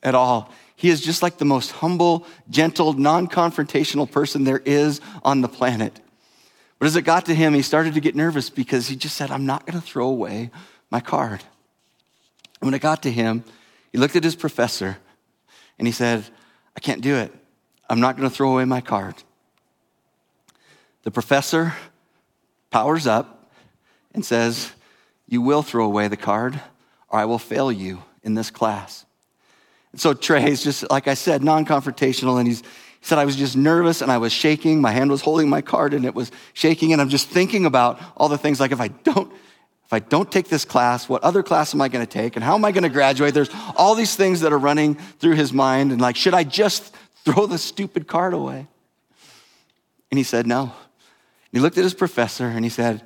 at 0.04 0.16
all, 0.16 0.54
he 0.76 0.90
is 0.90 1.02
just 1.02 1.24
like 1.24 1.40
the 1.40 1.46
most 1.46 1.72
humble, 1.72 2.26
gentle, 2.50 2.94
non 2.94 3.28
confrontational 3.28 4.10
person 4.10 4.44
there 4.44 4.62
is 4.64 5.02
on 5.24 5.42
the 5.42 5.48
planet. 5.48 6.00
But 6.80 6.86
as 6.86 6.96
it 6.96 7.04
got 7.04 7.26
to 7.26 7.36
him, 7.36 7.54
he 7.54 7.62
started 7.62 7.94
to 7.96 8.00
get 8.00 8.16
nervous 8.16 8.50
because 8.50 8.88
he 8.88 8.96
just 8.96 9.16
said, 9.16 9.32
I'm 9.32 9.46
not 9.46 9.66
going 9.66 9.80
to 9.80 9.86
throw 9.86 10.08
away 10.08 10.52
my 10.92 11.00
card. 11.00 11.44
And 12.60 12.68
when 12.68 12.74
it 12.74 12.80
got 12.80 13.04
to 13.04 13.12
him, 13.12 13.44
he 13.92 13.98
looked 13.98 14.16
at 14.16 14.24
his 14.24 14.36
professor 14.36 14.98
and 15.80 15.88
he 15.88 15.92
said, 15.92 16.24
I 16.76 16.80
can't 16.80 17.02
do 17.02 17.16
it. 17.16 17.34
I'm 17.90 18.00
not 18.00 18.18
going 18.18 18.30
to 18.30 18.36
throw 18.36 18.52
away 18.52 18.66
my 18.66 18.82
card. 18.82 19.16
The 21.04 21.12
professor 21.12 21.74
powers 22.70 23.08
up 23.08 23.52
and 24.14 24.26
says, 24.26 24.72
You 25.28 25.42
will 25.42 25.64
throw 25.64 25.86
away 25.86 26.08
the 26.08 26.18
card, 26.18 26.60
or 27.10 27.20
I 27.20 27.26
will 27.26 27.40
fail 27.40 27.72
you 27.72 28.04
in 28.24 28.34
this 28.34 28.52
class. 28.52 29.06
And 29.92 30.02
so 30.02 30.14
Trey's 30.14 30.64
just, 30.64 30.90
like 30.92 31.08
I 31.08 31.14
said, 31.14 31.44
non 31.44 31.66
confrontational, 31.66 32.38
and 32.38 32.48
he's, 32.48 32.62
he 32.62 32.68
said, 33.08 33.18
I 33.18 33.26
was 33.26 33.36
just 33.36 33.56
nervous 33.56 34.02
and 34.02 34.12
I 34.12 34.18
was 34.18 34.32
shaking. 34.32 34.82
My 34.82 34.92
hand 34.92 35.10
was 35.10 35.22
holding 35.22 35.50
my 35.50 35.62
card 35.62 35.94
and 35.94 36.06
it 36.06 36.14
was 36.14 36.32
shaking. 36.54 36.94
And 36.94 37.02
I'm 37.02 37.10
just 37.10 37.30
thinking 37.30 37.66
about 37.66 38.00
all 38.16 38.30
the 38.30 38.38
things 38.38 38.60
like 38.60 38.72
if 38.72 38.80
I 38.80 38.90
don't, 38.90 39.32
if 39.86 39.94
I 39.94 40.00
don't 40.00 40.32
take 40.32 40.50
this 40.50 40.66
class, 40.66 41.08
what 41.08 41.24
other 41.24 41.42
class 41.44 41.74
am 41.74 41.82
I 41.82 41.88
going 41.88 42.06
to 42.06 42.12
take? 42.12 42.36
And 42.36 42.44
how 42.44 42.56
am 42.56 42.66
I 42.66 42.72
going 42.72 42.84
to 42.84 42.90
graduate? 42.90 43.34
There's 43.34 43.50
all 43.76 43.96
these 43.96 44.16
things 44.16 44.42
that 44.42 44.52
are 44.52 44.58
running 44.58 44.96
through 44.96 45.36
his 45.36 45.54
mind. 45.54 45.92
And 45.92 46.02
like, 46.02 46.16
should 46.16 46.34
I 46.34 46.44
just 46.44 46.94
throw 47.24 47.46
the 47.46 47.58
stupid 47.58 48.08
card 48.08 48.34
away? 48.34 48.68
And 50.12 50.18
he 50.18 50.24
said, 50.24 50.46
no. 50.46 50.64
And 50.64 50.72
he 51.54 51.60
looked 51.60 51.78
at 51.78 51.84
his 51.84 51.94
professor 51.94 52.46
and 52.46 52.66
he 52.66 52.70
said, 52.70 53.02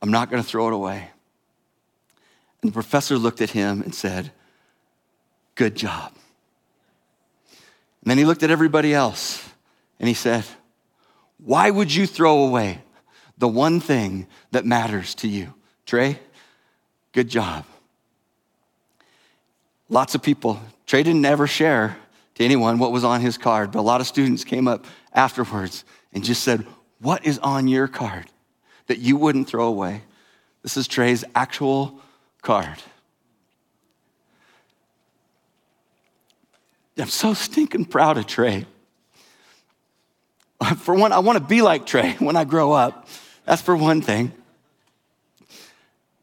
I'm 0.00 0.10
not 0.10 0.30
going 0.30 0.42
to 0.42 0.48
throw 0.48 0.68
it 0.68 0.74
away. 0.74 1.10
And 2.62 2.70
the 2.70 2.74
professor 2.74 3.18
looked 3.18 3.40
at 3.40 3.50
him 3.50 3.82
and 3.82 3.94
said, 3.94 4.32
Good 5.54 5.74
job. 5.74 6.14
And 8.02 8.10
then 8.10 8.18
he 8.18 8.24
looked 8.24 8.42
at 8.42 8.50
everybody 8.50 8.94
else 8.94 9.46
and 9.98 10.08
he 10.08 10.14
said, 10.14 10.44
Why 11.38 11.70
would 11.70 11.94
you 11.94 12.06
throw 12.06 12.44
away 12.44 12.82
the 13.38 13.48
one 13.48 13.80
thing 13.80 14.26
that 14.52 14.64
matters 14.64 15.14
to 15.16 15.28
you? 15.28 15.54
Trey, 15.86 16.18
good 17.12 17.28
job. 17.28 17.64
Lots 19.88 20.14
of 20.14 20.22
people, 20.22 20.60
Trey 20.86 21.02
didn't 21.02 21.24
ever 21.24 21.46
share 21.46 21.96
to 22.36 22.44
anyone 22.44 22.78
what 22.78 22.92
was 22.92 23.04
on 23.04 23.20
his 23.20 23.36
card, 23.36 23.72
but 23.72 23.80
a 23.80 23.82
lot 23.82 24.00
of 24.00 24.06
students 24.06 24.44
came 24.44 24.68
up 24.68 24.86
afterwards 25.12 25.84
and 26.12 26.24
just 26.24 26.42
said, 26.42 26.66
What 27.00 27.26
is 27.26 27.38
on 27.40 27.68
your 27.68 27.88
card 27.88 28.26
that 28.86 28.98
you 28.98 29.16
wouldn't 29.16 29.48
throw 29.48 29.66
away? 29.66 30.02
This 30.62 30.76
is 30.76 30.86
Trey's 30.86 31.24
actual 31.34 32.00
card. 32.42 32.82
I'm 37.00 37.08
so 37.08 37.34
stinking 37.34 37.86
proud 37.86 38.18
of 38.18 38.26
Trey. 38.26 38.66
For 40.78 40.94
one, 40.94 41.12
I 41.12 41.20
want 41.20 41.38
to 41.38 41.44
be 41.44 41.62
like 41.62 41.86
Trey 41.86 42.12
when 42.18 42.36
I 42.36 42.44
grow 42.44 42.72
up. 42.72 43.08
That's 43.44 43.62
for 43.62 43.76
one 43.76 44.02
thing. 44.02 44.32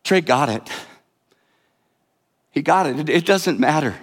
Trey 0.03 0.21
got 0.21 0.49
it. 0.49 0.69
He 2.51 2.61
got 2.61 2.88
it. 2.88 3.09
It 3.09 3.25
doesn't 3.25 3.59
matter. 3.59 3.95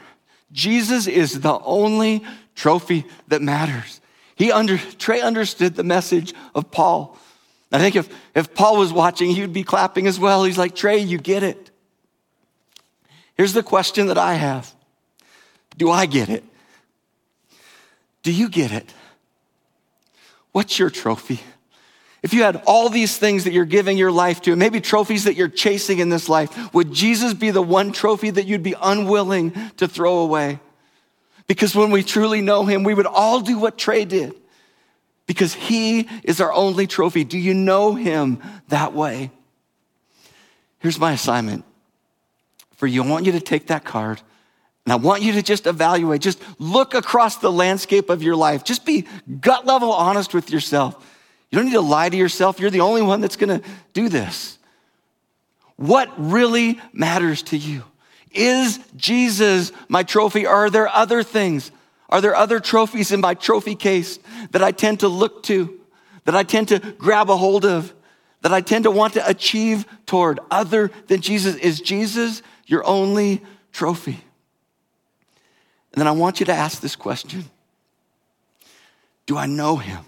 Jesus 0.53 1.07
is 1.07 1.41
the 1.41 1.59
only 1.61 2.25
trophy 2.55 3.05
that 3.29 3.43
matters. 3.43 4.01
He 4.37 4.53
under, 4.53 4.77
Trey 4.77 5.21
understood 5.21 5.75
the 5.75 5.85
message 5.85 6.35
of 6.55 6.71
Paul. 6.71 7.17
I 7.73 7.79
think 7.79 7.97
if, 7.97 8.09
if 8.35 8.55
Paul 8.55 8.79
was 8.79 8.93
watching, 8.93 9.31
he 9.31 9.41
would 9.41 9.53
be 9.53 9.65
clapping 9.65 10.07
as 10.07 10.21
well. 10.21 10.45
He's 10.45 10.59
like, 10.59 10.77
Trey, 10.77 10.99
you 10.99 11.19
get 11.19 11.43
it. 11.43 11.71
Here's 13.37 13.53
the 13.53 13.65
question 13.65 14.07
that 14.09 14.19
I 14.19 14.35
have 14.35 14.73
Do 15.77 15.91
I 15.91 16.07
get 16.07 16.29
it? 16.29 16.45
Do 18.25 18.33
you 18.33 18.49
get 18.49 18.73
it? 18.73 18.93
What's 20.51 20.77
your 20.81 20.91
trophy? 20.91 21.41
If 22.25 22.35
you 22.35 22.43
had 22.43 22.63
all 22.67 22.89
these 22.89 23.17
things 23.17 23.45
that 23.45 23.53
you're 23.53 23.65
giving 23.65 23.97
your 23.97 24.11
life 24.11 24.43
to, 24.43 24.57
maybe 24.57 24.81
trophies 24.81 25.25
that 25.25 25.37
you're 25.37 25.47
chasing 25.47 26.01
in 26.01 26.09
this 26.09 26.29
life, 26.29 26.75
would 26.75 26.93
Jesus 26.93 27.35
be 27.35 27.53
the 27.53 27.63
one 27.63 27.93
trophy 27.93 28.31
that 28.31 28.47
you'd 28.47 28.65
be 28.65 28.75
unwilling 28.83 29.53
to 29.77 29.87
throw 29.87 30.19
away? 30.19 30.59
Because 31.47 31.77
when 31.77 31.93
we 31.93 32.03
truly 32.03 32.41
know 32.41 32.65
him, 32.65 32.83
we 32.83 32.95
would 32.95 33.07
all 33.07 33.41
do 33.41 33.59
what 33.61 33.79
Trey 33.79 34.05
did 34.05 34.35
because 35.27 35.55
he 35.55 36.09
is 36.25 36.41
our 36.41 36.53
only 36.53 36.89
trophy. 36.89 37.23
Do 37.23 37.39
you 37.39 37.55
know 37.55 37.95
him 37.95 38.43
that 38.69 38.93
way? 38.93 39.31
here's 40.85 40.99
my 40.99 41.13
assignment 41.13 41.65
for 42.77 42.87
you. 42.87 43.03
I 43.03 43.07
want 43.07 43.25
you 43.25 43.33
to 43.33 43.41
take 43.41 43.69
that 43.69 43.85
card 43.85 44.21
and 44.85 44.93
I 44.93 44.97
want 44.97 45.23
you 45.23 45.33
to 45.33 45.43
just 45.43 45.67
evaluate, 45.67 46.21
just 46.21 46.43
look 46.59 46.95
across 46.95 47.37
the 47.37 47.51
landscape 47.51 48.11
of 48.11 48.23
your 48.23 48.37
life. 48.37 48.65
Just 48.65 48.85
be 48.85 49.07
gut 49.41 49.65
level 49.65 49.93
honest 49.93 50.35
with 50.35 50.51
yourself. 50.51 50.95
You 51.51 51.59
don't 51.59 51.67
need 51.67 51.73
to 51.73 51.81
lie 51.81 52.09
to 52.09 52.17
yourself. 52.17 52.61
You're 52.61 52.71
the 52.71 52.81
only 52.81 53.01
one 53.01 53.21
that's 53.21 53.37
going 53.37 53.61
to 53.61 53.67
do 53.95 54.09
this. 54.09 54.59
What 55.77 56.13
really 56.19 56.81
matters 56.93 57.43
to 57.45 57.57
you? 57.57 57.83
Is 58.33 58.79
Jesus 58.97 59.73
my 59.89 60.03
trophy? 60.03 60.47
Or 60.47 60.67
are 60.67 60.71
there 60.71 60.89
other 60.89 61.23
things? 61.23 61.71
Are 62.11 62.21
there 62.21 62.35
other 62.35 62.61
trophies 62.61 63.11
in 63.11 63.21
my 63.21 63.35
trophy 63.35 63.75
case 63.75 64.19
that 64.51 64.63
I 64.63 64.73
tend 64.73 65.01
to 65.01 65.09
look 65.09 65.45
to, 65.45 65.81
that 66.25 66.35
I 66.35 66.43
tend 66.43 66.69
to 66.69 66.79
grab 66.79 67.31
a 67.31 67.37
hold 67.37 67.65
of, 67.65 67.95
that 68.43 68.53
I 68.53 68.61
tend 68.61 68.85
to 68.85 68.91
want 68.91 69.15
to 69.15 69.27
achieve 69.27 69.87
toward 70.05 70.41
other 70.51 70.91
than 71.07 71.23
Jesus? 71.23 71.57
Is 71.57 71.81
Jesus 71.81 72.43
your 72.67 72.87
only 72.87 73.43
trophy? 73.73 74.21
And 75.95 76.01
then 76.01 76.09
I 76.09 76.13
want 76.13 76.41
you 76.41 76.47
to 76.47 76.53
ask 76.53 76.81
this 76.81 76.97
question 76.97 77.45
Do 79.27 79.39
I 79.39 79.47
know 79.47 79.77
him? 79.77 80.05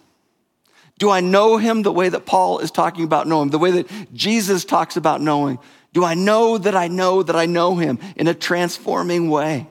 Do 0.99 1.11
I 1.11 1.21
know 1.21 1.59
him 1.59 1.83
the 1.83 1.93
way 1.93 2.09
that 2.09 2.27
Paul 2.27 2.59
is 2.59 2.73
talking 2.73 3.05
about 3.05 3.29
knowing, 3.29 3.51
the 3.51 3.59
way 3.59 3.71
that 3.71 4.13
Jesus 4.13 4.65
talks 4.65 4.97
about 4.97 5.21
knowing? 5.21 5.59
Do 5.93 6.05
I 6.05 6.15
know 6.15 6.59
that 6.59 6.75
I 6.75 6.89
know 6.89 7.23
that 7.23 7.37
I 7.37 7.47
know 7.47 7.77
him 7.77 8.01
in 8.17 8.27
a 8.27 8.35
transforming 8.35 9.31
way? 9.31 9.69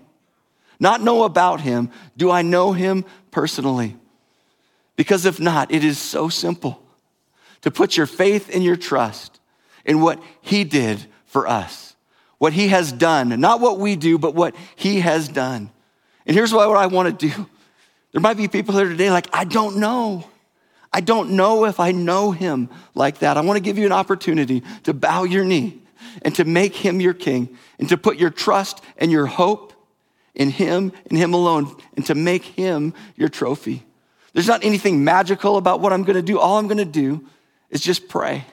Not 0.80 1.02
know 1.02 1.24
about 1.24 1.62
him, 1.62 1.92
do 2.16 2.32
I 2.32 2.44
know 2.44 2.72
him 2.72 3.06
personally? 3.32 3.98
Because 4.96 5.26
if 5.26 5.40
not, 5.40 5.72
it 5.72 5.84
is 5.84 5.98
so 5.98 6.30
simple 6.30 6.82
to 7.62 7.72
put 7.72 7.98
your 7.98 8.06
faith 8.06 8.50
and 8.54 8.64
your 8.64 8.76
trust 8.76 9.40
in 9.84 10.00
what 10.00 10.22
he 10.42 10.64
did 10.64 11.06
for 11.26 11.48
us, 11.48 11.96
what 12.38 12.54
he 12.54 12.70
has 12.70 12.92
done, 12.92 13.38
not 13.40 13.60
what 13.60 13.80
we 13.80 13.96
do, 13.96 14.18
but 14.18 14.34
what 14.34 14.56
he 14.76 15.02
has 15.02 15.28
done. 15.28 15.72
And 16.26 16.36
here's 16.36 16.54
why 16.54 16.66
what 16.68 16.78
I 16.78 16.88
want 16.88 17.20
to 17.20 17.30
do. 17.30 17.50
There 18.12 18.22
might 18.22 18.38
be 18.38 18.48
people 18.48 18.76
here 18.76 18.88
today 18.88 19.12
like, 19.12 19.28
I 19.34 19.44
don't 19.44 19.78
know. 19.78 20.26
I 20.94 21.02
don't 21.02 21.32
know 21.32 21.66
if 21.66 21.80
I 21.80 21.92
know 21.92 22.32
him 22.32 22.70
like 22.94 23.20
that. 23.20 23.36
I 23.36 23.42
want 23.42 23.58
to 23.58 23.62
give 23.62 23.78
you 23.78 23.86
an 23.86 23.92
opportunity 23.92 24.64
to 24.84 24.94
bow 24.94 25.24
your 25.24 25.44
knee 25.44 25.82
and 26.22 26.34
to 26.36 26.46
make 26.46 26.74
him 26.76 27.02
your 27.02 27.14
king 27.14 27.58
and 27.78 27.90
to 27.90 27.98
put 27.98 28.18
your 28.18 28.30
trust 28.30 28.82
and 28.98 29.12
your 29.12 29.26
hope 29.26 29.74
in 30.34 30.50
him 30.50 30.94
and 31.10 31.18
him 31.18 31.34
alone 31.34 31.76
and 31.98 32.06
to 32.06 32.16
make 32.16 32.44
him 32.44 32.94
your 33.18 33.30
trophy. 33.30 33.84
There's 34.34 34.48
not 34.48 34.64
anything 34.64 35.04
magical 35.04 35.58
about 35.58 35.82
what 35.82 35.92
I'm 35.92 36.04
going 36.04 36.16
to 36.16 36.22
do. 36.22 36.40
All 36.40 36.58
I'm 36.58 36.68
going 36.68 36.78
to 36.78 36.86
do 36.86 37.28
is 37.70 37.82
just 37.82 38.08
pray. 38.08 38.46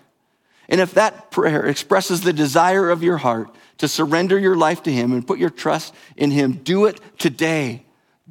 And 0.68 0.80
if 0.80 0.94
that 0.94 1.30
prayer 1.30 1.66
expresses 1.66 2.22
the 2.22 2.32
desire 2.32 2.90
of 2.90 3.02
your 3.02 3.18
heart 3.18 3.54
to 3.78 3.88
surrender 3.88 4.38
your 4.38 4.56
life 4.56 4.82
to 4.84 4.92
him 4.92 5.12
and 5.12 5.26
put 5.26 5.38
your 5.38 5.50
trust 5.50 5.94
in 6.16 6.30
him, 6.30 6.52
do 6.52 6.86
it 6.86 7.00
today. 7.18 7.84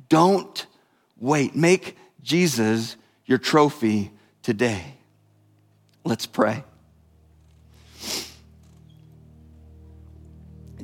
Don't 0.10 0.66
wait. 1.20 1.56
Make 1.56 1.98
Jesus 2.22 2.96
your 3.26 3.38
trophy 3.38 4.12
today. 4.42 4.96
Let's 6.04 6.26
pray. 6.26 6.64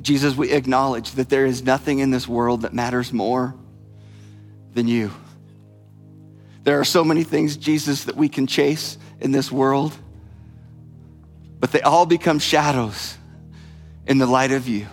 Jesus, 0.00 0.34
we 0.34 0.52
acknowledge 0.52 1.12
that 1.12 1.28
there 1.28 1.44
is 1.44 1.62
nothing 1.62 1.98
in 1.98 2.10
this 2.10 2.26
world 2.26 2.62
that 2.62 2.72
matters 2.72 3.12
more 3.12 3.54
than 4.72 4.88
you. 4.88 5.10
There 6.64 6.80
are 6.80 6.84
so 6.84 7.04
many 7.04 7.24
things, 7.24 7.56
Jesus, 7.56 8.04
that 8.04 8.16
we 8.16 8.28
can 8.28 8.46
chase 8.46 8.96
in 9.20 9.32
this 9.32 9.50
world, 9.52 9.94
but 11.60 11.72
they 11.72 11.82
all 11.82 12.06
become 12.06 12.38
shadows 12.38 13.17
in 14.08 14.18
the 14.18 14.26
light 14.26 14.50
of 14.50 14.66
you. 14.66 14.86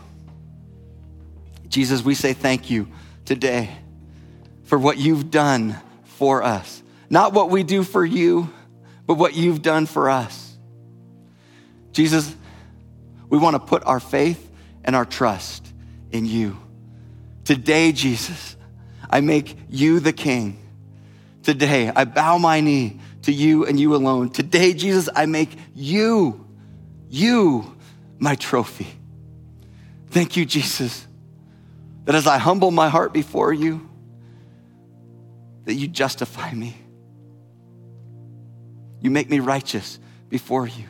Jesus, 1.69 2.03
we 2.03 2.13
say 2.13 2.33
thank 2.33 2.69
you 2.69 2.87
today 3.23 3.71
for 4.65 4.77
what 4.77 4.97
you've 4.97 5.31
done 5.31 5.77
for 6.03 6.43
us. 6.43 6.83
Not 7.09 7.33
what 7.33 7.49
we 7.49 7.63
do 7.63 7.83
for 7.83 8.05
you, 8.05 8.49
but 9.07 9.15
what 9.15 9.33
you've 9.33 9.61
done 9.61 9.85
for 9.85 10.09
us. 10.09 10.57
Jesus, 11.93 12.35
we 13.29 13.37
want 13.37 13.55
to 13.55 13.59
put 13.59 13.83
our 13.85 14.01
faith 14.01 14.51
and 14.83 14.95
our 14.95 15.05
trust 15.05 15.65
in 16.11 16.25
you. 16.25 16.57
Today, 17.45 17.93
Jesus, 17.93 18.57
I 19.09 19.21
make 19.21 19.57
you 19.69 19.99
the 20.01 20.13
king. 20.13 20.59
Today, 21.43 21.89
I 21.95 22.03
bow 22.03 22.37
my 22.37 22.59
knee 22.59 22.99
to 23.21 23.31
you 23.31 23.65
and 23.65 23.79
you 23.79 23.95
alone. 23.95 24.29
Today, 24.29 24.73
Jesus, 24.73 25.07
I 25.15 25.25
make 25.25 25.55
you, 25.73 26.45
you 27.09 27.75
my 28.19 28.35
trophy. 28.35 28.87
Thank 30.15 30.37
you, 30.37 30.45
Jesus, 30.45 31.05
that 32.05 32.15
as 32.15 32.25
I 32.25 32.37
humble 32.37 32.71
my 32.71 32.87
heart 32.87 33.11
before 33.11 33.51
you, 33.51 33.89
that 35.65 35.73
you 35.73 35.89
justify 35.89 36.53
me. 36.53 36.73
You 39.01 39.11
make 39.11 39.29
me 39.29 39.41
righteous 39.41 39.99
before 40.29 40.67
you. 40.67 40.85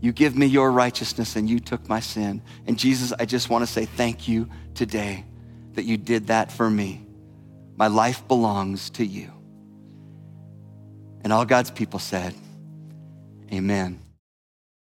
You 0.00 0.12
give 0.12 0.36
me 0.36 0.46
your 0.46 0.70
righteousness 0.70 1.34
and 1.34 1.50
you 1.50 1.58
took 1.58 1.88
my 1.88 1.98
sin. 1.98 2.40
And 2.68 2.78
Jesus, 2.78 3.12
I 3.18 3.24
just 3.24 3.50
want 3.50 3.66
to 3.66 3.66
say 3.66 3.84
thank 3.84 4.28
you 4.28 4.48
today 4.76 5.24
that 5.72 5.82
you 5.86 5.96
did 5.96 6.28
that 6.28 6.52
for 6.52 6.70
me. 6.70 7.04
My 7.74 7.88
life 7.88 8.28
belongs 8.28 8.90
to 8.90 9.04
you. 9.04 9.32
And 11.22 11.32
all 11.32 11.44
God's 11.44 11.72
people 11.72 11.98
said, 11.98 12.32
Amen. 13.52 14.05